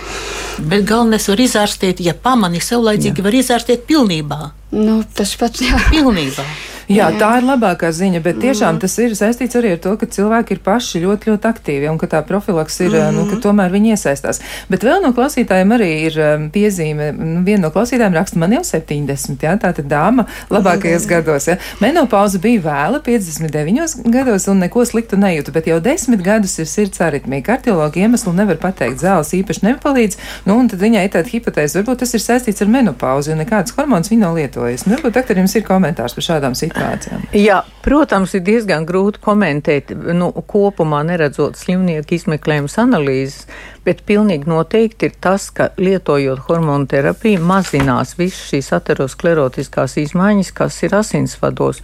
[0.58, 4.52] Bet galvenais var izārstēt, ja pamani saulēcīgi, var izārstēt pilnībā.
[4.72, 5.78] Nu, tas pats, jā.
[5.90, 6.44] Pilnībā.
[6.92, 8.81] Jā, tā ir labākā ziņa, bet tiešām mm.
[8.83, 12.09] tas ir saistīts arī ar to, ka cilvēki ir paši ļoti, ļoti aktīvi un ka
[12.12, 13.16] tā profilaks ir, mm.
[13.16, 14.42] nu, ka tomēr viņi iesaistās.
[14.72, 18.64] Bet vēl no klausītājiem arī ir um, piezīme, nu, viena no klausītājiem raksta, man jau
[18.68, 21.12] 70, jā, tā tad dāma labākajos mm.
[21.14, 21.57] gados, jā.
[21.81, 27.00] Menopauza bija vēla 59 gados un neko sliktu nejūtu, bet jau 10 gadus ir sirds
[27.05, 27.46] aritmija.
[27.48, 32.05] Kardiologi iemeslu nevar pateikt, zāles īpaši nepalīdz, nu, un tad viņai ir tāda hipotēze, varbūt
[32.05, 34.88] tas ir saistīts ar menopauzi, jo nekādas hormonas viņa nav lietojusi.
[34.88, 37.26] Nu, varbūt doktor jums ir komentārs par šādām situācijām situācijām?
[37.36, 43.46] Jā, protams, ir diezgan grūti komentēt, nu, kopumā neredzot slimnieku izmeklējumus analīzes,
[43.86, 50.82] bet pilnīgi noteikti ir tas, ka lietojot hormonu terapiju mazinās visas šīs aterosklerotiskās izmaiņas, kas
[50.82, 51.82] ir asinsvados.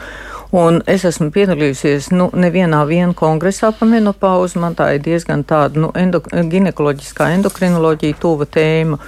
[0.57, 4.59] Un es esmu piedalījusies nu, nevienā kongresā par menopauzu.
[4.63, 8.99] Man tā ir diezgan tāda nu, endo, ginekoloģiskā endokrinoloģija tuva tēma.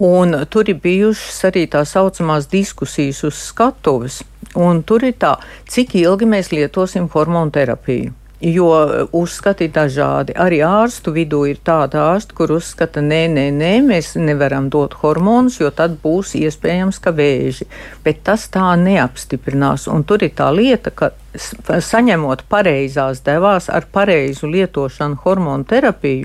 [0.00, 4.22] Un tur ir bijušas arī tā saucamās diskusijas uz skatuves.
[4.56, 5.34] Un tur ir tā,
[5.68, 8.14] cik ilgi mēs lietosim hormonu terapiju.
[8.40, 8.70] Jo
[9.12, 10.32] uzskati ir dažādi.
[10.32, 15.58] Arī ārstu vidū ir tāda ārsta, kur uzskata, nē, nē, nē, mēs nevaram dot hormonus,
[15.60, 17.68] jo tad būs iespējams, ka vēži.
[18.04, 19.84] Bet tas tā neapstiprinās.
[19.92, 26.24] Un tur ir tā lieta, ka saņemot pareizās devās ar pareizu lietošanu hormonu terapiju,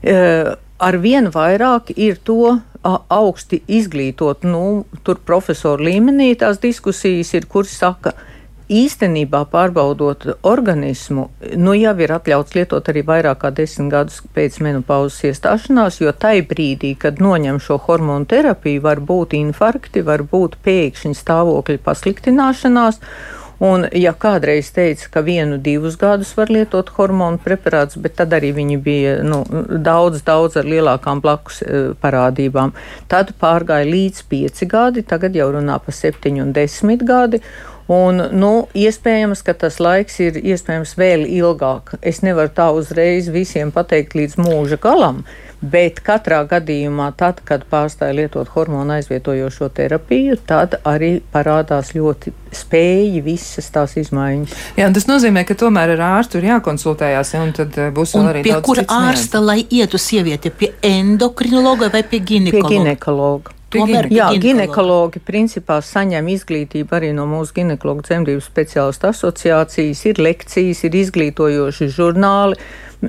[0.00, 2.56] eh, ar vien vairāk ir to
[3.12, 8.14] augsti izglītot, nu, tur profesoru līmenī tās diskusijas ir, kur saka,
[8.66, 15.22] īstenībā pārbaudot organismu, nu jau ir atļauts lietot arī vairāk kā desmit gadus pēc menopauzes
[15.30, 21.14] iestāšanās, jo tai brīdī, kad noņem šo hormonu terapiju, var būt infarkti, var būt pēkšņi
[21.14, 23.00] stāvokļa pasliktināšanās.
[23.58, 28.50] Un, ja kādreiz teica, ka vienu, divus gadus var lietot hormonu preparātus, bet tad arī
[28.56, 29.40] viņi bija nu,
[29.80, 32.74] daudz, daudz ar lielākām blakus e, parādībām,
[33.08, 37.40] tad pārgāja līdz pieci gadi, tagad jau runā par septiņu un desmit gadi.
[37.86, 40.40] Un, nu, iespējams, ka tas laiks ir
[40.98, 41.94] vēl ilgāk.
[42.02, 45.22] Es nevaru tā uzreiz visiem pateikt līdz mūža galam,
[45.60, 53.22] bet katrā gadījumā, tad, kad pārstāja lietot hormonu aizvietojošo terapiju, tad arī parādās ļoti spēji
[53.24, 54.54] visas tās izmaiņas.
[54.78, 58.44] Jā, tas nozīmē, ka tomēr ar ārstu ir jākonsultējās, un tad eh, būs un arī
[58.46, 62.68] pie kura ārsta, lai ietu sieviete, pie endokrinologa vai pie ginekologa?
[62.68, 63.56] Pie ginekologa.
[63.66, 70.84] Tomēr, jā, ginekologi principā saņem izglītību arī no mūsu ginekologu dzemdību speciālistu asociācijas, ir lekcijas,
[70.86, 72.60] ir izglītojoši žurnāli.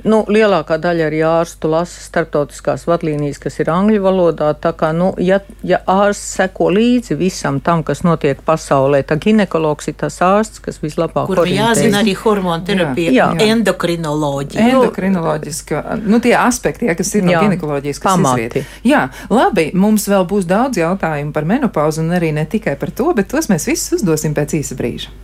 [0.03, 4.49] Nu, lielākā daļa arī ārstu lasa starptautiskās vadlīnijas, kas ir angļu valodā.
[4.59, 9.87] Tā kā, nu, ja, ja ārsts seko līdzi visam tam, kas notiek pasaulē, tad ginekologs
[9.87, 13.47] ir tas ārsts, kas vislabāk Kur jāzina arī hormonu terapija, jā, jā.
[13.55, 14.67] endokrinoloģija.
[14.73, 18.49] Endokrinoloģiska, nu, tie aspekti, ja, kas ir no ginekoloģijas, kas Pamati.
[18.49, 18.75] izviet.
[18.87, 23.07] Jā, labi, mums vēl būs daudz jautājumu par menopauzu un arī ne tikai par to,
[23.15, 25.15] bet tos mēs visus uzdosim pēc īsa brīža.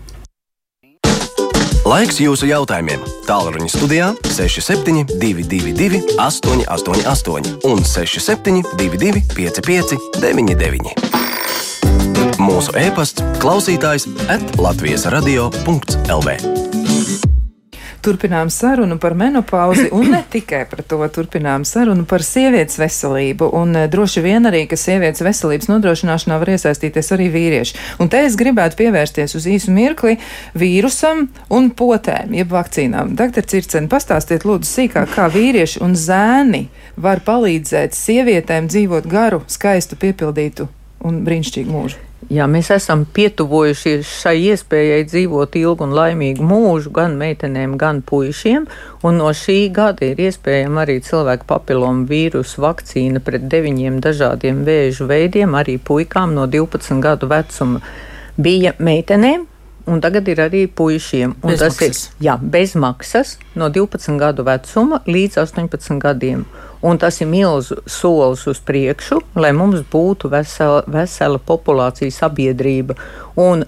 [1.94, 3.04] Laiks jūsu jautājumiem.
[3.28, 10.90] Tālruņa studijā 6722, 888, un 6722, 559,
[12.42, 16.63] mūsu e-pasts, klausītājs atlatvijas radio.lv.
[18.04, 21.00] Turpinām sarunu par menopauzi un ne tikai par to.
[21.16, 23.48] Turpinām sarunu par sievietes veselību.
[23.56, 27.80] Un eh, droši vien arī, ka sievietes veselības nodrošināšanā var iesaistīties arī vīrieši.
[28.04, 30.18] Un te es gribētu pievērsties uz īsu mirkli
[30.60, 33.16] vīrusam un potēm, jeb vakcīnām.
[33.20, 36.66] Doktor Circen, pastāstiet lūdzu sīkāk, kā vīrieši un zēni
[37.00, 40.68] var palīdzēt sievietēm dzīvot garu, skaistu, piepildītu
[41.08, 42.10] un brīnišķīgu mūžu.
[42.32, 48.68] Jā, mēs esam pietuvojušies šai iespējai dzīvot ilgu un laimīgu mūžu gan meitenēm, gan puišiem,
[49.04, 55.58] no šī gada ir iespējama arī cilvēku papilomu vīrusu vakcīna pret deviņiem dažādiem vēžu veidiem,
[55.60, 57.82] arī puikām no 12 gadu vecuma.
[58.38, 59.48] Bija meitenēm,
[59.86, 61.34] Un tagad ir arī puišiem.
[61.60, 66.46] Tas ir jā, bez maksas no 12 gadu vecuma līdz 18 gadiem.
[66.84, 72.96] Un tas ir milzu solis uz priekšu, lai mums būtu vesela, vesela populācija, sabiedrība.
[73.40, 73.64] Un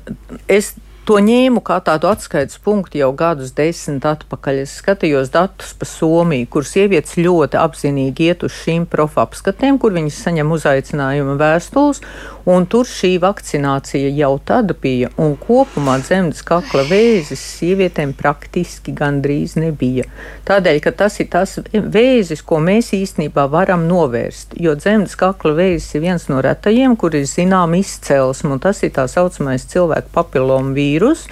[0.51, 0.73] es
[1.05, 4.63] to ņēmu kā tādu atskaites punktu jau gadus desmit atpakaļ.
[4.63, 10.17] Es skatījos datus par Somiju, kur sievietes ļoti apzinīgi iet uz šīm profapskatēm, kur viņas
[10.25, 12.01] saņem uzaicinājumu vēstules,
[12.49, 19.55] un tur šī vakcinācija jau tad bija, un kopumā dzemdas kakla vēzis sievietēm praktiski gandrīz
[19.61, 20.07] nebija.
[20.49, 25.97] Tādēļ, ka tas ir tas vēzis, ko mēs īstenībā varam novērst, jo dzemdas kakla vēzis
[25.97, 30.73] ir viens no retajiem, kur ir zinām izcelsme, un tas ir tā saucamais cilvēku papilomu
[30.95, 31.27] vīrus,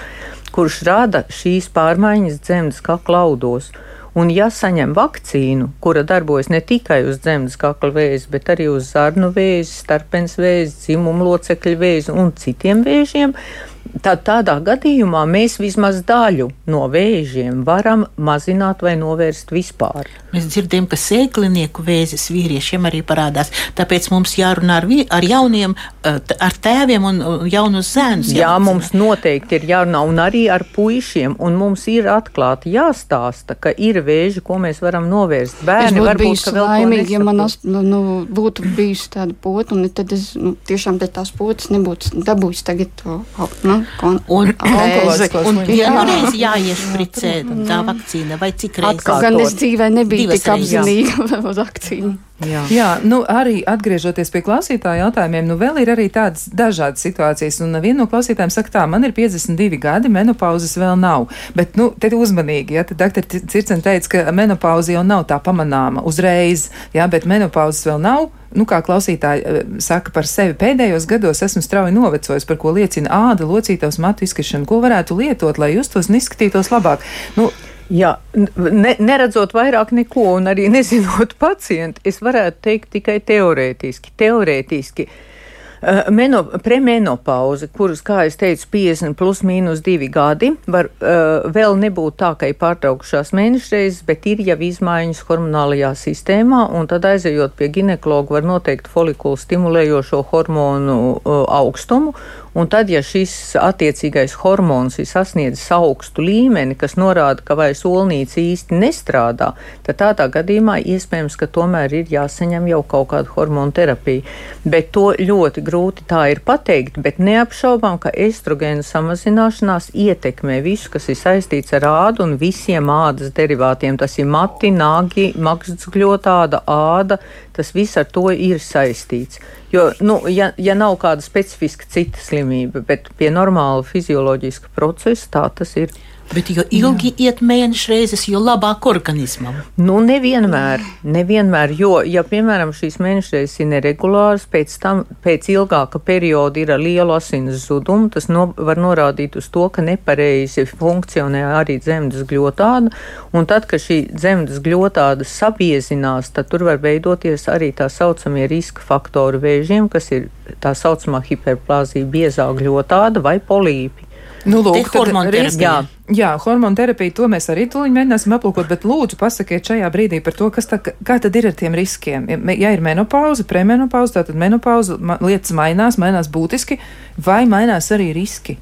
[0.54, 3.72] kurš rada šīs pārmaiņas dzemdas kakla audos.
[4.14, 8.92] Un, ja saņem vakcīnu, kura darbojas ne tikai uz zemes kakla vēzi, bet arī uz
[8.94, 16.02] zarnu vēzi, starpens vēzi, dzimumu locekļu vēzi un citiem vēžiem, tad tādā gadījumā mēs vismaz
[16.08, 20.10] daļu no vēžiem varam mazināt vai novērst vispār.
[20.34, 23.52] Mēs dzirdējam, ka sēklinieku vēzis vīriešiem arī parādās.
[23.78, 28.34] Tāpēc mums jārunā ar, vi, ar jauniem, eh, ar tēviem un jaunus zēnus.
[28.34, 31.38] Jā, mums noteikti ir jārunā un arī ar puišiem.
[31.38, 35.62] Un mums ir atklāti jāstāsta, ka ir vēži, ko mēs varam novērst.
[35.68, 39.86] Bērni varbūt ka vēl laimīgi, ja man as, nu, nu, būtu bijusi tāda pota, un
[39.94, 43.22] tad es nu, tiešām pēc tās potas nebūtu dabūjis tagad to
[43.64, 45.30] nu, kon, un, vēzi.
[45.50, 47.34] Un vienu reizi jāiešpricē
[47.68, 49.08] tā vakcīna vai cik reizes.
[49.26, 52.14] Gan es dzīvē nebiju tik apzinīga uz akciju.
[52.42, 52.64] Jā.
[52.74, 57.78] Jā, nu arī atgriežoties pie klausītāja jautājumiem, nu vēl ir arī tādas dažādas situācijas, un
[57.84, 62.10] viena no klausītājiem saka tā, man ir 52 gadi, menopauzes vēl nav, bet, nu, te
[62.18, 67.28] uzmanīgi, ja, tad doktor Circen teica, ka menopauze jau nav tā pamanāma uzreiz, jā, bet
[67.30, 72.50] menopauzes vēl nav, nu, kā klausītāji eh, saka par sevi, pēdējos gados esmu strauji novecojis,
[72.50, 77.06] par ko liecina āda, locītavas matu izskašana, ko varētu lietot, lai justos un izskatītos labāk.
[77.38, 77.52] Nu,
[77.92, 84.14] Jā, ne, neredzot vairāk neko un arī nezinot pacientu, es varētu teikt tikai teorētiski.
[84.18, 91.50] Teorētiski uh, meno, premenopauze, kuras, kā es teicu, 50 plus mīnus 2 gadi, var uh,
[91.54, 97.06] vēl nebūt tā, ka ir pārtraukšās mēnešreizes, bet ir jau izmaiņas hormonālajā sistēmā, un tad
[97.10, 102.16] aizejot pie ginekologa var noteikt folikulu stimulējošo hormonu uh, augstumu,
[102.54, 108.38] Un tad, ja šis attiecīgais hormons ir sasniedzis augstu līmeni, kas norāda, ka vairs olnīca
[108.44, 109.48] īsti nestrādā,
[109.88, 114.22] tad tādā gadījumā iespējams, ka tomēr ir jāsaņem jau kaut kāda hormonu terapija.
[114.70, 121.10] Bet to ļoti grūti tā ir pateikt, bet neapšaubām, ka estrogēna samazināšanās ietekmē visu, kas
[121.10, 123.98] ir saistīts ar ādu un visiem ādas derivātiem.
[123.98, 127.18] Tas ir mati, nāgi, makšķļotāda, āda,
[127.58, 129.42] tas viss ar to ir saistīts.
[129.74, 135.48] Jo, nu, ja, ja nav kāda specifiska cita slimība, bet pie normāla fizioloģiska procesa tā
[135.58, 135.96] tas ir.
[136.32, 137.16] Bet jo ilgi Jā.
[137.28, 139.60] iet mēneša reizes, jo labāk organismam.
[139.78, 146.00] Nu, nevienmēr, nevienmēr, jo, ja, piemēram, šīs mēneša reizes ir neregulāras, pēc tam, pēc ilgāka
[146.02, 151.44] perioda ir ar lielu asins zudumu, tas no, var norādīt uz to, ka nepareizi funkcionē
[151.60, 152.94] arī dzemdas gļotāda,
[153.36, 158.82] un tad, kad šī dzemdas gļotāda sabiezinās, tad tur var veidoties arī tā saucamie riska
[158.82, 160.32] faktori vēžiem, kas ir
[160.64, 164.13] tā saucamā hiperplāzija biezā gļotāda vai polīpi.
[164.44, 165.62] Nu, lūk, hormonterapija.
[165.62, 165.76] Jā,
[166.12, 170.50] jā hormonterapija, to mēs arī tūlīt mēģināsim aplūkot, bet lūdzu pasakiet šajā brīdī par to,
[170.54, 172.28] kas tā, kā tad ir ar tiem riskiem.
[172.60, 176.82] Ja ir menopauze, premenopauze, tātad menopauze, lietas mainās, mainās būtiski,
[177.24, 178.60] vai mainās arī riski?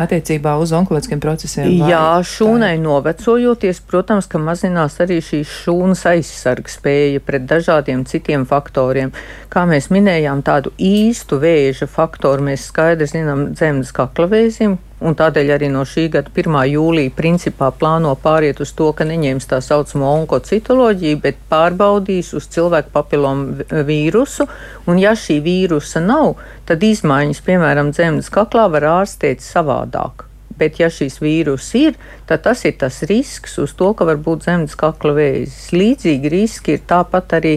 [0.00, 1.70] attiecībā uz onkoloģiskiem procesiem?
[1.88, 9.12] Jā, šūnai novecojoties, protams, ka mazinās arī šīs šūnas aizsarga spēja pret dažādiem citiem faktoriem.
[9.52, 15.68] Kā mēs minējām, tādu īstu vēža faktoru mēs skaidri zinām dzemdas kaklavēzim, un tādēļ arī
[15.72, 16.56] no šī gada 1.
[16.74, 22.92] jūlija principā plāno pāriet uz to, ka neņems tā saucamo onkocitoloģiju, bet pārbaudīs uz cilvēku
[22.94, 24.48] papilomu vīrusu,
[24.86, 26.34] un ja šī vīrusa nav,
[26.68, 30.26] tad izmaiņas, piemēram, dzemdas kaklā var ārstēt savādāk.
[30.60, 31.94] Bet, ja šīs vīrus ir,
[32.28, 35.70] tad tas ir tas risks to, ka var būt zemes kakla vēzis.
[35.72, 37.54] Līdzīgi riski ir tāpat arī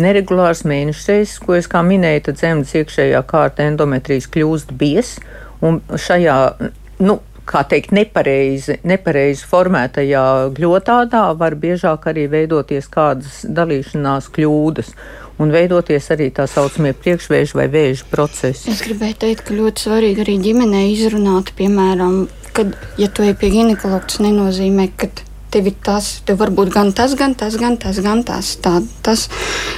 [0.00, 5.18] neregulārs mēnešreizes, ko es kā minēju, tad zemes iekšējā kārta endometrijas kļūst bies,
[5.60, 6.38] un šajā
[7.02, 10.24] nu, kā teikt, nepareizi, nepareizi formētajā
[10.56, 14.90] gļotādā var biežāk arī veidoties kādas dalīšanās kļūdas
[15.42, 18.72] un veidoties arī tā saucamie priekšvēža vai vēža procesi.
[18.72, 22.24] Es gribēju teikt, ka ļoti svarīgi arī ģimenē izrunāt, piemēram,
[22.56, 25.10] kad, ja tu ej pie ginekologa, tas nenozīmē, ka
[25.50, 28.52] tev ir tas, tev var būt gan tas, gan tas, gan tas, gan tas.
[28.62, 29.26] Tā, tas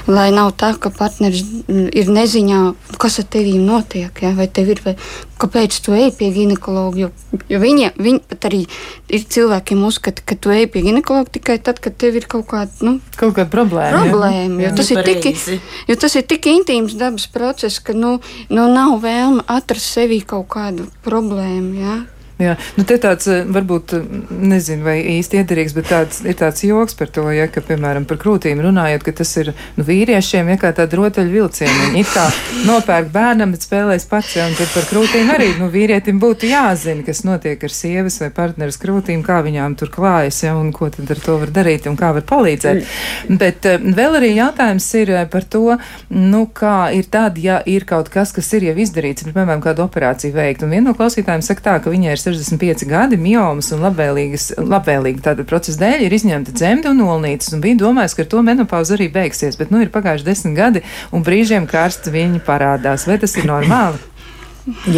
[0.09, 2.61] lai nav tā, ka partneris ir neziņā,
[3.01, 4.33] kas ar tevi notiek, ja?
[4.37, 4.95] vai tev ir, vai
[5.39, 7.05] kāpēc tu ej pie ginekologa.
[7.05, 7.11] Jo,
[7.53, 8.65] jo viņa, viņa pat arī
[9.13, 12.73] ir cilvēkiem uzskata, ka tu ej pie ginekologa tikai tad, kad tev ir kaut kāda,
[12.87, 14.05] nu, kaut kāda problēma.
[14.09, 15.33] problēma jo, tas ir tik,
[15.91, 18.19] jo tas ir tik intīms dabas process, ka nu,
[18.51, 21.75] nu nav vēlme atrast sevī kaut kādu problēmu.
[21.79, 21.99] Ja?
[22.39, 26.63] Jā, nu te tāds eh, varbūt eh, nezinu, vai īsti iederīgs, bet tāds, ir tāds
[26.63, 30.59] joks par to, ja, ka, piemēram, par krūtīm runājot, ka tas ir nu, vīriešiem, ja
[30.63, 31.75] kā tāda rotaļu vilcieni.
[31.89, 32.29] Viņi it kā
[32.69, 37.03] nopērk bērnam, bet spēlēs pats, ja, un tad par krūtīm arī, nu, vīrietim būtu jāzina,
[37.09, 41.11] kas notiek ar sievas vai partneras krūtīm, kā viņām tur klājas, ja, un ko tad
[41.11, 42.85] ar to var darīt un kā var palīdzēt.
[42.85, 43.43] Mm.
[43.43, 45.75] Bet uh, vēl arī jautājums ir par to,
[46.15, 50.39] nu, kā ir tad, ja ir kaut kas, kas ir jau izdarīts, piemēram, kādu operāciju
[50.39, 50.63] veikt.
[50.63, 55.47] Un viena no klausītājiem saka tā, ka viņai ir 65 gadi, miomas un labvēlīgi tāda
[55.49, 59.09] procesa dēļ ir izņemta dzemde un olnīcas, un bija domājis, ka ar to menopauze arī
[59.15, 63.09] beigsies, bet nu ir pagājuši desmit gadi, un brīžiem karsts viņi parādās.
[63.09, 64.01] Vai tas ir normāli?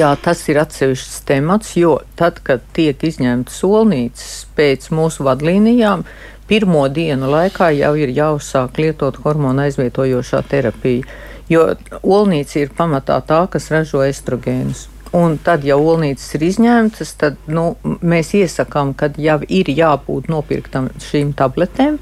[0.01, 6.03] Jā, tas ir atsevišķs temats, jo tad, kad tiek izņemta solnīcas pēc mūsu vadlīnijām,
[6.51, 11.07] pirmo dienu laikā jau ir jāuzsāk lietot hormonu aizvietojošā terapija,
[11.51, 11.69] jo
[12.03, 14.89] olnīca ir pamatā tā, kas ražo estrogēnus.
[15.17, 20.91] Un tad, ja olnīcas ir izņemtas, tad nu, mēs iesakām, ka jau ir jābūt nopirktam
[21.03, 21.99] šīm tabletēm.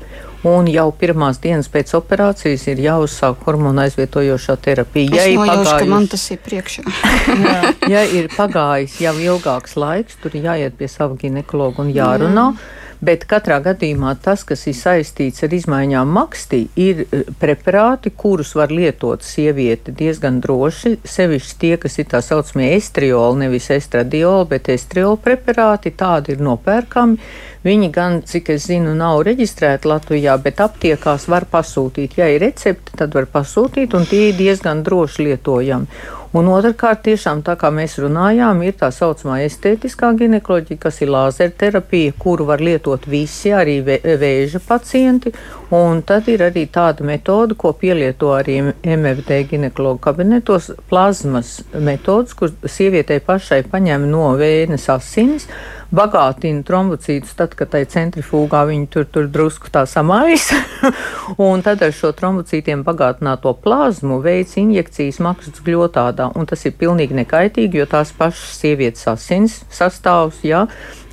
[0.47, 5.17] Un jau pirmās dienas pēc operācijas ir jāuzsāk hormonu aizvietojošā terapija.
[5.17, 6.85] Ja es nojaušu, pagājuši, ka man tas ir priekšā.
[7.49, 7.57] jā,
[7.91, 12.53] ja ir pagājis jau ilgāks laiks, tur ir jāiet pie sava ginekologa un jārunā.
[12.55, 18.55] Jā bet katrā gadījumā tas, kas ir saistīts ar izmaiņām makstī, ir eh, preparāti, kurus
[18.59, 24.73] var lietot sieviete diezgan droši, sevišķi tie, kas ir tā saucamie estrioli, nevis estradioli, bet
[24.75, 27.19] estrioli preparāti, tādi ir nopērkami.
[27.65, 32.15] Viņi gan, cik es zinu, nav reģistrēti Latvijā, bet aptiekās var pasūtīt.
[32.21, 35.91] Ja ir recepte, tad var pasūtīt, un tie ir diezgan droši lietojami.
[36.37, 42.13] Un otrkārt, tiešām tā kā mēs runājām, ir tā saucamā estētiskā ginekoloģija, kas ir lāzerterapija,
[42.21, 45.33] kuru var lietot visi, arī vēža pacienti.
[45.71, 52.49] Un tad ir arī tāda metode, ko pielieto arī MFD ginekologu kabinetos- plazmas metodas, kur
[52.65, 55.45] sievietei pašai paņem no vēnes asinis
[55.93, 60.51] bagātina trombocītus, tad, kad tai centrifūgā viņi tur, tur drusku tā samājas.
[61.49, 66.31] un tad ar šo trombocītiem bagātināto plazmu veids injekcijas maksas gļotādā.
[66.37, 70.67] Un tas ir pilnīgi nekaitīgi, jo tās pašas sievietes asins sastāvs, jā,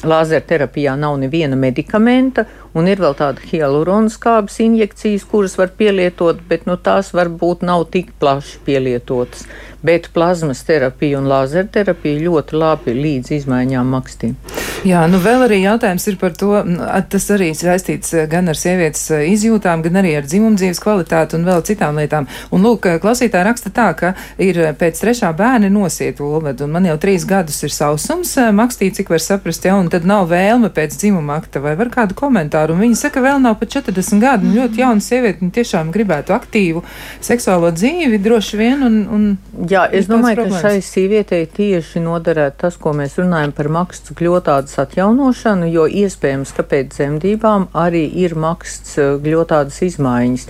[0.04, 2.44] Lāzerterapijā nav neviena medikamenta,
[2.76, 7.88] un ir vēl tāda hialurona skābes injekcijas, kuras var pielietot, bet nu, tās varbūt nav
[7.94, 9.48] tik plaši pielietotas.
[9.86, 14.32] Bet plazmas terapija un lāzerterapija ļoti labi līdz izmaiņām makstī.
[14.86, 16.52] Jā, nu vēl arī jautājums ir par to,
[17.10, 21.98] tas arī saistīts gan ar sievietes izjūtām, gan arī ar dzimumdzīves kvalitāti un vēl citām
[21.98, 22.28] lietām.
[22.54, 24.12] Un lūk, klausītāji raksta tā, ka
[24.42, 29.10] ir pēc trešā bērna nosiet ulvedu, un man jau trīs gadus ir sausums, makstī, cik
[29.14, 32.86] var saprast, ja, un tad nav vēlme pēc dzimuma akta, vai var kādu komentāru, un
[32.86, 36.86] viņi saka, vēl nav pat 40 gadu, un ļoti jauna sieviete, un tiešām gribētu aktīvu
[37.26, 39.28] seksuālo dzīvi, droši vien, un, un
[39.75, 40.62] Jā, es domāju, problēmas.
[40.62, 46.56] ka šai sievietei tieši noderētu tas, ko mēs runājam par maksts gļotādas atjaunošanu, jo iespējams,
[46.56, 48.96] ka pēc dzemdībām arī ir maksts
[49.26, 50.48] gļotādas izmaiņas.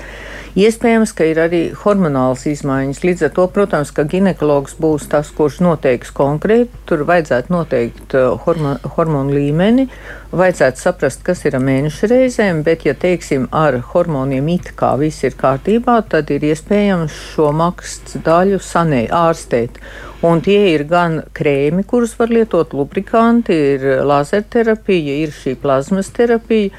[0.56, 3.02] Iespējams, ka ir arī hormonāls izmaiņas.
[3.04, 6.72] Līdz ar to, protams, ka ginekologs būs tas, kurš noteiks konkrēti.
[6.88, 9.90] Tur vajadzētu noteikt uh, hormo, hormonu līmeni,
[10.32, 15.36] vajadzētu saprast, kas ir mēneša reizēm, bet, ja teiksim, ar hormoniem it kā viss ir
[15.36, 19.84] kārtībā, tad ir iespējams šo makstu daļu sanē, ārstēt.
[20.24, 26.72] Un tie ir gan krēmi, kurus var lietot, lubrikanti, ir lazerterapija, ir šī plazmas terapija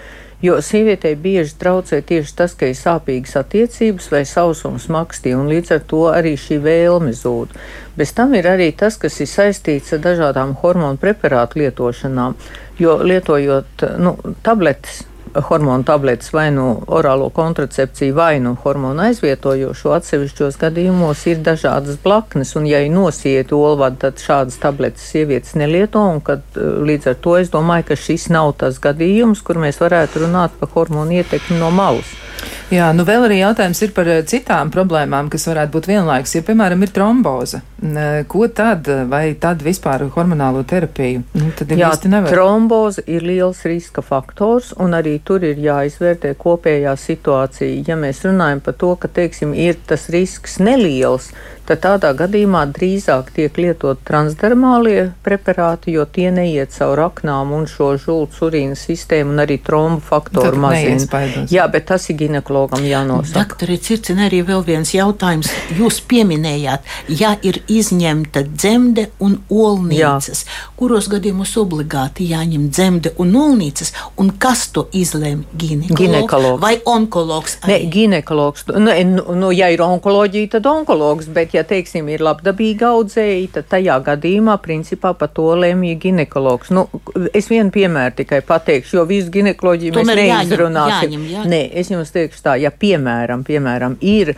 [0.45, 5.73] Jo sievietei bieži traucē tieši tas, ka ir sāpīgas attiecības vai sausums makstī, un līdz
[5.79, 7.57] ar to arī šī vēlme zūd.
[7.97, 12.37] Bez tam ir arī tas, kas ir saistīts ar dažādām hormonu preparātu lietošanām,
[12.77, 15.07] jo lietojot nu, tabletes
[15.49, 19.93] hormonu tabletes vai nu orālo kontracepciju, vai nu hormonu aizvietojošo.
[19.97, 26.05] Atsevišķos gadījumos ir dažādas blaknes, un, ja ir nosieti olvadi, tad šādas tabletes sievietes nelieto.
[26.25, 30.27] Kad, eh, līdz ar to es domāju, ka šis nav tas gadījums, kur mēs varētu
[30.27, 32.15] runāt par hormonu ietekmi no malas.
[32.67, 36.35] Jā, nu vēl arī jautājums ir par eh, citām problēmām, kas varētu būt vienlaikus.
[36.35, 41.23] Ja, piemēram, ir tromboze, eh, ko tad, vai tad vispār hormonālo terapiju?
[41.39, 41.93] Nu, tad Jā,
[42.27, 47.83] tromboze ir liels riska faktors, un arī tur ir jāizvērtē kopējā situācija.
[47.89, 51.33] Ja mēs runājam par to, ka, teiksim, ir tas risks neliels,
[51.67, 57.93] tad tādā gadījumā drīzāk tiek lietot transdermālie preparāti, jo tie neiet caur aknām un šo
[58.01, 61.23] žults urīna sistēmu un arī trombu faktoru mazina.
[61.51, 63.43] Jā, bet tas ir ginekologam jānosaka.
[63.43, 65.51] Doktori Circina, arī vēl viens jautājums.
[65.77, 66.87] Jūs pieminējāt,
[67.21, 70.71] ja ir izņemta dzemde un olnīcas, Jā.
[70.79, 73.93] kuros gadījumos obligāti jāņem dzemde un olnīcas,
[74.23, 75.47] un kas to izlēma?
[75.57, 76.61] Ginekologs, ginekologs.
[76.63, 77.59] vai onkologs?
[77.63, 77.73] Arī?
[77.73, 78.67] Ne, ginekologs.
[78.71, 83.69] Nu, nu, nu, ja ir onkoloģija, tad onkologs, bet ja teiksim, ir labdabīgi audzēji, tad
[83.73, 86.71] tajā gadījumā principā par to lemj ginekologs.
[86.75, 86.87] Nu,
[87.37, 91.17] es vienu piemēru tikai pateikšu, jo visu ginekoloģiju Tomēr mēs neizrunāsim.
[91.17, 91.51] Jāņem, jāņem.
[91.53, 94.37] Nē, es jums teikšu tā, ja piemēram, piemēram ir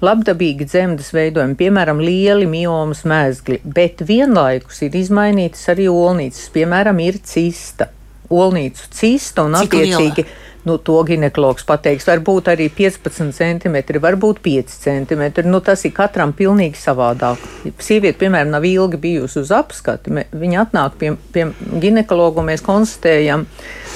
[0.00, 7.20] labdabīgi dzemdas veidojumi, piemēram, lieli miomas mēzgli, bet vienlaikus ir izmainītas arī olnīcas, piemēram, ir
[7.26, 7.90] cista,
[8.30, 10.24] olnīcu cista un Cik attiecīgi.
[10.24, 10.38] Liela?
[10.64, 12.06] Nu, to ginekologs pateiks.
[12.08, 15.46] Varbūt arī 15 centimetri, varbūt 5 centimetri.
[15.48, 17.42] Nu, tas ir katram pilnīgi savādāk.
[17.80, 20.12] Sieviete, piemēram, nav ilgi bijusi uz apskati.
[20.36, 21.48] Viņa atnāk pie, pie
[21.82, 23.46] ginekologa un mēs konstatējam,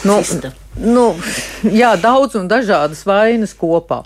[0.08, 0.20] nu,
[0.80, 1.06] nu,
[1.68, 4.02] jā, daudz un dažādas vainas kopā.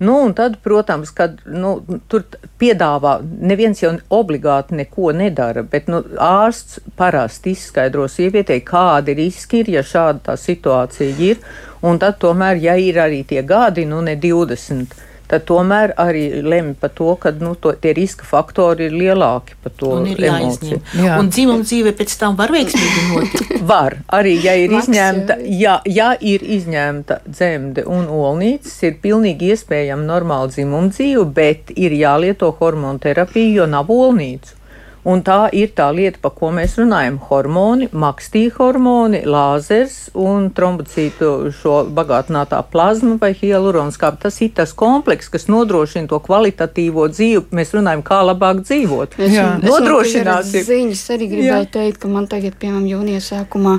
[0.00, 1.74] Nu, un tad, protams, kad nu,
[2.08, 2.22] tur
[2.60, 9.68] piedāvā, neviens jau obligāti neko nedara, bet nu, ārsts parasti izskaidro sievietei, kādi riski ir,
[9.76, 11.44] ja šāda situācija ir.
[11.84, 14.96] Un tad tomēr, ja ir arī tie gadi, nu ne 20
[15.30, 19.74] tad tomēr arī lemj par to, ka nu, to, tie riska faktori ir lielāki par
[19.78, 20.80] to emociju.
[20.98, 21.18] Jā.
[21.20, 23.54] Un dzimuma dzīve pēc tam var veiksmīgi notikt.
[23.72, 29.52] var, arī ja ir Maks, izņemta, ja, ja ir izņemta dzemde un olnīcas, ir pilnīgi
[29.54, 34.59] iespējama normāla dzimuma dzīve, bet ir jālieto hormonu terapiju, jo nav olnīcu.
[35.08, 37.16] Un tā ir tā lieta, par ko mēs runājam.
[37.30, 44.26] Hormoni, makstīja hormoni, lāzers un trombocītu šo bagātinātā plazma vai hialuronskāpa.
[44.26, 47.46] Tas ir tas kompleks, kas nodrošina to kvalitatīvo dzīvi.
[47.56, 49.16] Mēs runājam, kā labāk dzīvot.
[49.16, 49.46] Es, Jā.
[49.64, 50.66] Nodrošināsim.
[50.68, 51.72] Ziņas arī gribēju Jā.
[51.78, 53.78] teikt, ka man tagad, piemēram, jūnija sākumā,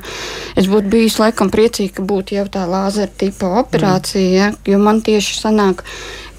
[0.58, 4.36] es būtu bijis laikam priecīgi, ka būtu jau tā lāzera tipa operācija, mm.
[4.40, 5.86] ja, jo man tieši sanāk,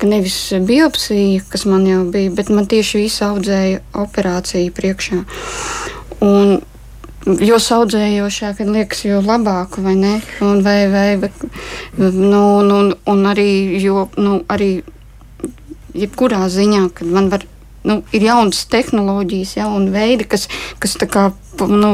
[0.03, 0.37] ka nevis
[0.67, 5.23] biopsija, kas man jau bija, bet man tieši visu audzēja operācija priekšā.
[6.27, 6.61] Un,
[7.23, 10.17] Jo saudzējošāk ir liekas, jo labāk, vai ne?
[10.43, 11.29] Un, vai, vai, vai,
[11.95, 12.79] nu, nu,
[13.13, 14.73] un arī, jo, nu, arī
[15.95, 17.47] jebkurā ziņā, kad man var,
[17.87, 20.49] nu, ir jaunas tehnoloģijas, jauni veidi, kas,
[20.83, 21.29] kas tā kā,
[21.71, 21.93] nu,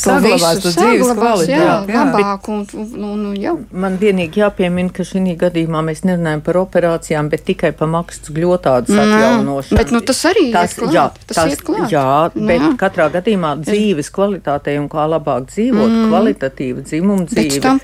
[0.00, 1.52] saglabās to dzīves kvalitāti.
[1.52, 2.02] Jā, jā.
[2.04, 3.56] labāk un, un, un, jau.
[3.72, 8.92] Man vienīgi jāpiemina, ka šī gadījumā mēs nerunājam par operācijām, bet tikai par maksas gļotādas
[8.92, 9.80] mm, atjaunošanu.
[9.80, 11.86] Bet nu, tas arī tas, klāt, jā, tas, tas klāt.
[11.92, 12.72] Jā, bet jā.
[12.80, 16.12] katrā gadījumā dzīves kvalitātei un kā labāk dzīvot, mm.
[16.12, 17.74] kvalitatīva dzimuma dzīve.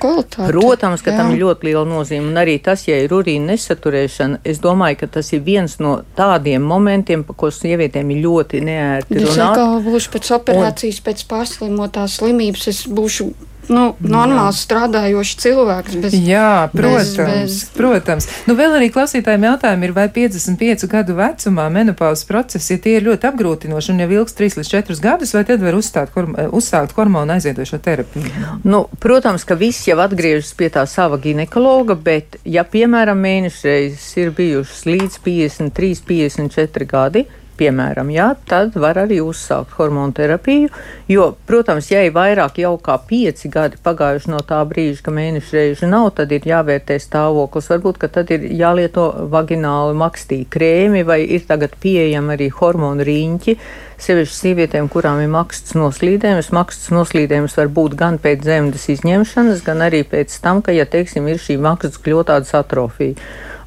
[0.53, 1.19] Protams, ka jā.
[1.21, 2.29] tam ir ļoti liela nozīme.
[2.33, 6.65] Un arī tas, ja ir urīna nesaturēšana, es domāju, ka tas ir viens no tādiem
[6.67, 9.33] momentiem, pa ko sievietēm ir ļoti neērti runāt.
[9.33, 13.31] Es atkal būšu pēc operācijas, un, pēc pārslimotā tās slimības es būšu
[13.71, 14.65] nu, normāls Jā.
[14.67, 15.97] strādājošs cilvēks.
[16.03, 17.13] Bez, Jā, protams.
[17.17, 17.59] Bez, bez...
[17.77, 18.29] protams.
[18.49, 23.07] Nu, vēl arī klausītājiem jautājumi ir, vai 55 gadu vecumā menopauzes procesi, ja tie ir
[23.07, 26.97] ļoti apgrūtinoši un jau ilgs 3 līdz 4 gadus, vai tad var uzstāt, horm uzsākt
[26.99, 28.33] hormonu aizviedošo terapiju?
[28.67, 34.35] Nu, protams, ka viss jau atgriežas pie tā sava ginekologa, bet, ja, piemēram, mēnešreizes ir
[34.37, 37.27] bijušas līdz 53, 54 gadi,
[37.59, 40.71] piemēram, jā, tad var arī uzsākt hormonu terapiju.
[41.11, 45.57] Jo, protams, ja ir vairāk jau kā pieci gadi pagājuši no tā brīža, ka mēneša
[45.59, 47.71] reižu nav, tad ir jāvērtē stāvoklis.
[47.73, 53.57] Varbūt, ka tad ir jālieto vagināli makstī krēmi vai ir tagad pieejami arī hormonu riņķi.
[54.03, 59.85] Sevišķi sievietēm, kurām ir maksas noslīdējums, maksas noslīdējums var būt gan pēc dzemdas izņemšanas, gan
[59.87, 63.15] arī pēc tam, ka, ja teiksim, ir šī maksas kļūtādas atrofija.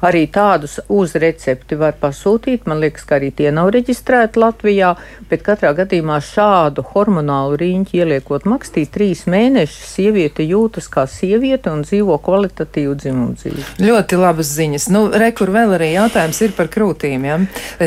[0.04, 2.66] Arī tādus uz recepti var pasūtīt.
[2.68, 4.92] Man liekas, ka arī tie nav reģistrēti Latvijā,
[5.30, 11.84] bet katrā gadījumā šādu hormonālu riņķi ieliekot makstī trīs mēnešus, sieviete jūtas kā sieviete un
[11.86, 13.64] dzīvo kvalitatīvu dzimumu dzīvi.
[13.86, 14.88] Ļoti labas ziņas.
[14.92, 17.26] Nu, rekur vēl arī jautājums ir par krūtīm.
[17.26, 17.38] Ja?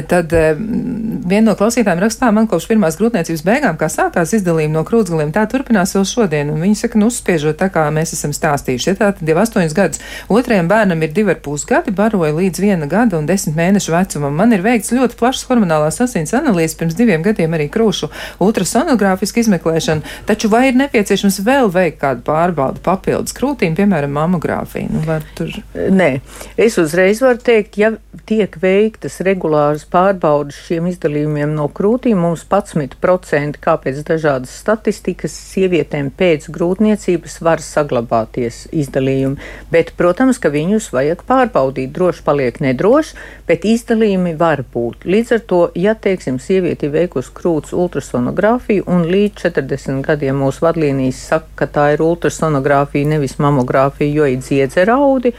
[0.09, 4.85] Tad eh, viena no klausītājiem rakstā man kopš pirmās grūtniecības beigām, kā sākās izdalījuma no
[4.87, 6.53] krūtsgaliem, tā turpinās vēl šodien.
[6.53, 8.91] Un viņi saka, nu, uzspiežot tā, kā mēs esam stāstījuši.
[8.91, 10.03] Ja tā tad jau astoņus gadus.
[10.33, 14.35] Otrajam bērnam ir divi ar pus gadi baroja līdz viena gada un desmit mēnešu vecumam.
[14.39, 18.09] Man ir veikts ļoti plašs hormonālās asins analīzes pirms diviem gadiem arī krūšu
[18.43, 24.91] ultrasonogrāfisku izmeklēšanu, taču vai ir nepieciešams vēl veikt kādu pārbaudu papildus krūtīm, piemēram, mamogrāfiju?
[24.95, 25.53] Nu, tur...
[25.73, 26.11] Nē,
[26.59, 27.93] es uzreiz varu teikt, ja
[28.29, 36.11] tiek veiktas regulāras pārbaudas šiem izdalījumiem no krūtīm, mums 11% kā pēc dažādas statistikas sievietēm
[36.17, 39.39] pēc grūtniecības var saglabāties izdalījumi,
[39.73, 43.15] bet, protams, ka viņus vajag pārbaudīt nosacīt droši paliek nedroši,
[43.47, 45.05] bet izdalījumi var būt.
[45.05, 50.65] Līdz ar to, ja, teiksim, sieviete ir veikusi krūts ultrasonogrāfiju un līdz 40 gadiem mūsu
[50.65, 55.33] vadlīnijas saka, ka tā ir ultrasonogrāfija, nevis mamogrāfija, jo ir dziedzeraudi,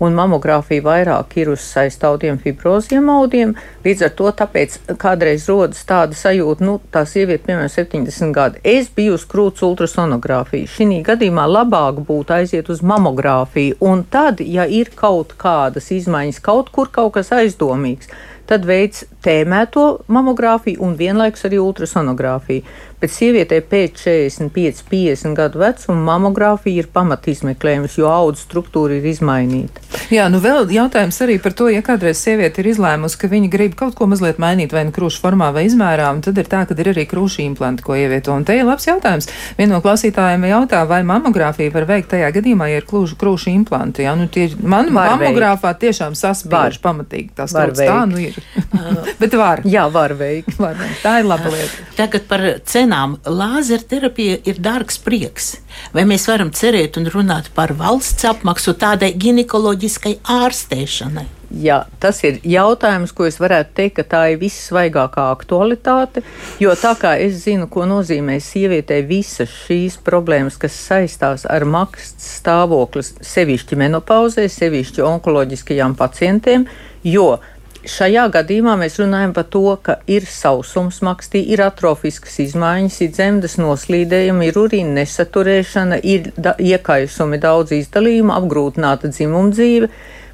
[0.00, 3.54] un mamogrāfija vairāk ir uz saistaudiem, fibroziem audiem.
[3.84, 8.62] Līdz ar to tāpēc kādreiz rodas tāda sajūta, nu, tā sieviete, piemēram, 70 gadi.
[8.64, 10.70] Es biju uz krūts ultrasonogrāfiju.
[10.70, 16.72] Šī gadījumā labāk būtu aiziet uz mamogrāfiju, un tad, ja ir kaut kādas izmaiņas, kaut
[16.74, 18.10] kur kaut kas aizdomīgs,
[18.50, 22.64] tad veids tēmēto mamogrāfiju un vienlaikus arī ultrasonogrāfiju.
[23.00, 29.80] Bet sievietē pēc 45, 50 gadu vecuma mamogrāfija ir pamatizmeklējums, jo audu struktūra ir izmainīta.
[30.12, 33.76] Jā, nu vēl jautājums arī par to, ja kādreiz sieviete ir izlēmusi, ka viņa grib
[33.78, 36.76] kaut ko mazliet mainīt vai nu krūšu formā vai izmērā, un tad ir tā, ka
[36.76, 38.36] ir arī krūšu implanti, ko ievieto.
[38.36, 39.30] Un te ir labs jautājums.
[39.56, 44.04] Viena no klausītājiem jautā, vai mamogrāfija var veikt tajā gadījumā, ja ir krūšu, krūšu implanti.
[44.04, 45.86] Jā, nu tie, man var mamogrāfā veikt.
[45.86, 47.32] tiešām saspiež pamatīgi.
[47.40, 48.36] Tas tā nu ir.
[49.18, 49.62] Bet var.
[49.68, 50.54] Jā, var veikt.
[50.60, 51.00] Var veikt.
[51.02, 51.88] Tā ir laba lieta.
[51.98, 53.18] Tagad par cenām.
[53.24, 55.56] Lāzerterapija ir dārgs prieks.
[55.96, 61.28] Vai mēs varam cerēt un runāt par valsts apmaksu tādai ginekoloģiskai ārstēšanai?
[61.50, 66.22] Jā, tas ir jautājums, ko es varētu teikt, ka tā ir vissvaigākā aktualitāte,
[66.62, 72.36] jo tā kā es zinu, ko nozīmē sievietei visas šīs problēmas, kas saistās ar maksas
[72.38, 76.68] stāvokli, sevišķi menopauzē, sevišķi onkoloģiskajām pacientiem,
[77.02, 77.32] jo
[77.80, 83.54] Šajā gadījumā mēs runājam par to, ka ir sausums makstī, ir atrofiskas izmaiņas, ir dzemdas
[83.56, 89.88] noslīdējumi, ir urīna nesaturēšana, ir da iekaisumi daudz izdalījumu, apgrūtināta dzimumdzīve.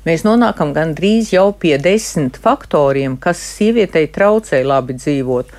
[0.07, 5.55] Mēs nonākam gandrīz jau pie desmit faktoriem, kas sievietei traucē labi dzīvot.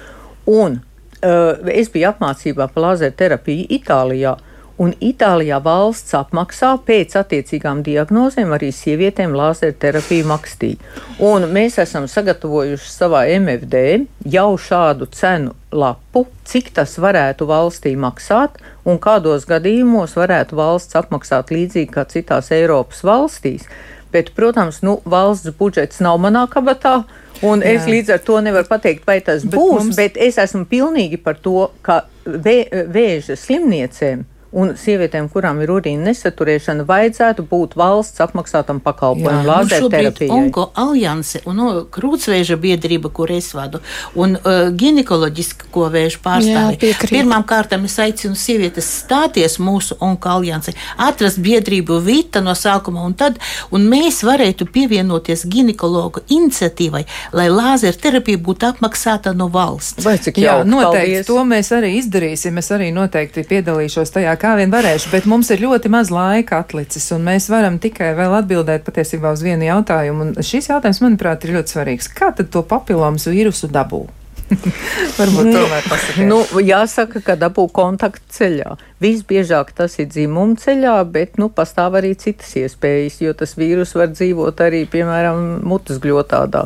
[0.52, 4.36] Un uh, es biju apmācībā par lazerterapiju Itālijā.
[4.78, 10.76] Un Itālijā valsts apmaksā pēc attiecīgām diagnozēm arī sievietēm lāzerterapiju makstī.
[11.18, 13.82] Un mēs esam sagatavojuši savā MFD
[14.30, 21.50] jau šādu cenu lapu, cik tas varētu valstī maksāt un kādos gadījumos varētu valsts apmaksāt
[21.58, 23.66] līdzīgi kā citās Eiropas valstīs.
[24.14, 27.02] Bet, protams, nu, valsts budžets nav manā kabatā.
[27.42, 27.74] Un Jā.
[27.74, 29.98] es līdz ar to nevaru pateikt, vai tas bet būs, mums...
[29.98, 32.60] bet es esmu pilnīgi par to, ka vē,
[32.94, 34.26] vēža slimniecēm
[34.58, 40.32] un sievietēm, kurām ir urīna nesaturēšana, vajadzētu būt valsts apmaksātam pakalpojumam, nu, lāzerterapijai.
[40.34, 43.82] Onko alianse un no, krūtsvēža biedrība, kur es vadu,
[44.18, 46.94] un uh, ginekoloģisko vēžu pārstāvi.
[47.08, 53.14] Pirmām kārtām es aicinu sievietes stāties mūsu onko alianse, atrast biedrību Vita no sākuma, un
[53.18, 53.38] tad,
[53.74, 57.04] un mēs varētu pievienoties ginekologu iniciatīvai,
[57.38, 60.06] lai lāzerterapija būtu apmaksāta no valsts.
[60.06, 61.30] Vai cik Jā, jauki, noteikti paldies.
[61.30, 62.58] to mēs arī izdarīsim.
[62.62, 66.62] Es arī noteikti piedalīšos tajā, kā kā vien varēšu, bet mums ir ļoti maz laika
[66.64, 70.30] atlicis, un mēs varam tikai vēl atbildēt patiesībā uz vienu jautājumu.
[70.30, 72.08] Un šis jautājums, manuprāt, ir ļoti svarīgs.
[72.16, 74.06] Kā tad to papilomas vīrusu dabū?
[75.18, 76.28] Varbūt nu, tomēr pasakiet.
[76.28, 78.78] Nu, jāsaka, ka dabū kontaktu ceļā.
[79.04, 84.10] Visbiežāk tas ir dzimuma ceļā, bet nu, pastāv arī citas iespējas, jo tas vīrus var
[84.14, 86.64] dzīvot arī, piemēram, mutes gļotādā.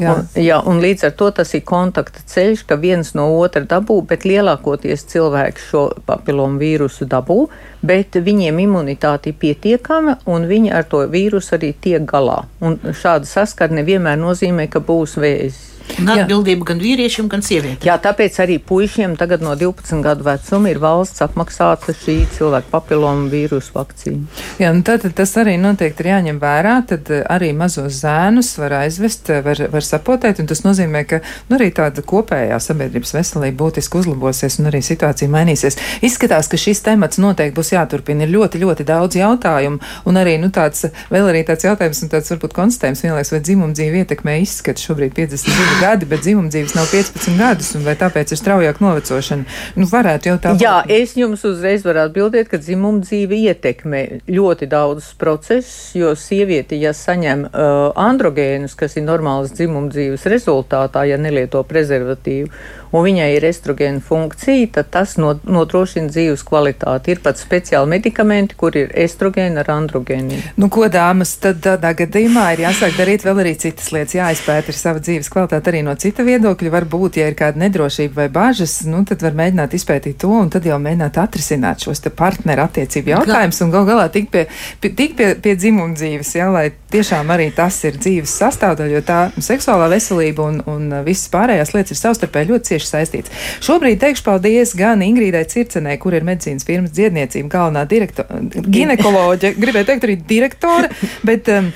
[0.00, 0.16] Jā.
[0.16, 4.00] Un, jā, un līdz ar to tas ir kontakta ceļš, ka viens no otra dabū,
[4.10, 7.44] bet lielākoties cilvēki šo papilomu vīrusu dabū,
[7.86, 12.42] bet viņiem imunitāte ir pietiekama un viņi ar to vīrusu arī tiek galā.
[12.64, 15.68] Un šāda saskarne vienmēr nozīmē, ka būs vēzis.
[15.98, 17.84] Un atbildība gan vīriešiem, gan sievietēm.
[17.88, 23.28] Jā, tāpēc arī puišiem tagad no 12 gadu vecuma ir valsts apmaksāta šī cilvēka papiloma
[23.32, 24.40] vīrusu vakcīna.
[24.60, 26.76] Jā, nu tad tas arī noteikti ir jāņem vērā.
[26.90, 31.20] Tad eh, arī mazos zēnus var aizvest, eh, var, var sapotēt, un tas nozīmē, ka
[31.50, 35.78] nu, arī tāda kopējā sabiedrības veselība būtiski uzlabosies un arī situācija mainīsies.
[36.06, 38.26] Izskatās, ka šis temats noteikti būs jāturpina.
[38.26, 42.32] Ir ļoti, ļoti daudz jautājumu, un arī nu, tāds, vēl arī tāds jautājums, un tāds
[42.34, 47.72] varbūt konstatējums vienlaiks, vai dzimumdzīve ietekmē izskatu šobrīd 52 gadi, bet dzimumdzīves nav 15 gadus,
[47.78, 49.46] un vai tāpēc ir straujāk novecošana?
[49.80, 50.64] Nu, varētu jau tā būt.
[50.64, 56.92] Jā, es jums uzreiz varu atbildēt, ka dzimumdzīve ietekmē ļoti daudzus procesus, jo sieviete, ja
[56.96, 62.52] saņem uh, androgēnus, kas ir normālas dzimumdzīves rezultātā, ja nelieto prezervatīvu,
[62.92, 67.14] un viņai ir estrogēna funkcija, tad tas nodrošina dzīves kvalitāti.
[67.14, 70.42] Ir pat speciāli medikamenti, kur ir estrogēna ar androgēniem.
[70.60, 74.78] Nu, ko dāmas, tad tādā gadījumā ir jāsāk darīt vēl arī citas lietas, jāizpēta ir
[74.78, 76.74] sava dzīves kvalitāte arī no cita viedokļa.
[76.76, 80.66] Varbūt, ja ir kāda nedrošība vai bažas, nu, tad var mēģināt izpētīt to un tad
[80.68, 84.46] jau mēģināt atrisināt šos partneru attiecību jautājumus un gal galā tikt pie,
[84.80, 89.02] pie, tik pie, pie dzimuma dzīves, ja, lai tiešām arī tas ir dzīves sastāvdaļa, jo
[89.06, 93.34] tā seksuālā veselība un, un visas pārējās lietas ir savstarpēji ļoti cieši saistīts.
[93.64, 99.90] Šobrīd teikšu paldies gan Ingrīdai Circenē, kur ir medicīnas firmas dziedniecība galvenā direktora, ginekoloģa, gribēju
[99.92, 100.90] teikt arī direktore,
[101.26, 101.70] bet um,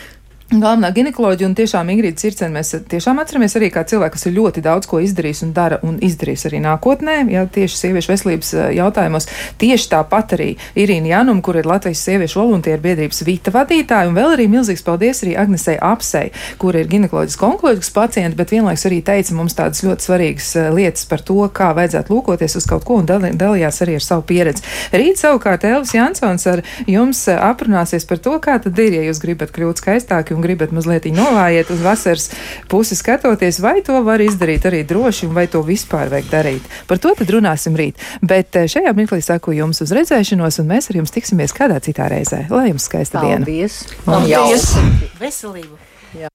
[0.54, 4.62] Galvenā ginekoloģija un tiešām Ingrīda Circena mēs tiešām atceramies arī kā cilvēku, kas ir ļoti
[4.62, 9.26] daudz ko izdarījis un dara un izdarīs arī nākotnē, ja tieši sieviešu veselības jautājumos.
[9.58, 10.48] Tieši tāpat arī
[10.78, 15.24] Irīna Janum, kur ir Latvijas sieviešu voluntieru biedrības vīta vadītāja, un vēl arī milzīgs paldies
[15.24, 16.30] arī Agnesei Apsei,
[16.62, 21.24] kur ir ginekoloģiski onkoloģisks pacients, bet vienlaiks arī teica mums tādas ļoti svarīgas lietas par
[21.26, 24.62] to, kā vajadzētu lūkoties uz kaut ko un dalījās arī ar savu pieredzi.
[24.94, 29.50] Rīt savukārt Elvis Jansons ar jums aprunāsies par to, kā tad ir, ja jūs gribat
[29.54, 32.28] kļūt skaistāki un gribat mazliet novājiet uz vasaras
[32.68, 36.68] pusi skatoties, vai to var izdarīt arī droši un vai to vispār vajag darīt.
[36.90, 38.00] Par to tad runāsim rīt.
[38.22, 42.08] Bet eh, šajā mirklī saku jums uz redzēšanos, un mēs ar jums tiksimies kādā citā
[42.12, 42.44] reizē.
[42.52, 43.82] Lai jums skaista Paldies.
[43.88, 44.04] diena!
[44.06, 44.70] Paldies!
[44.76, 45.18] Paldies!
[45.20, 45.80] Veselību!
[46.20, 46.30] Jā.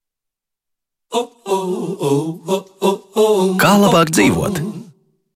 [3.60, 4.62] Kā labāk dzīvot?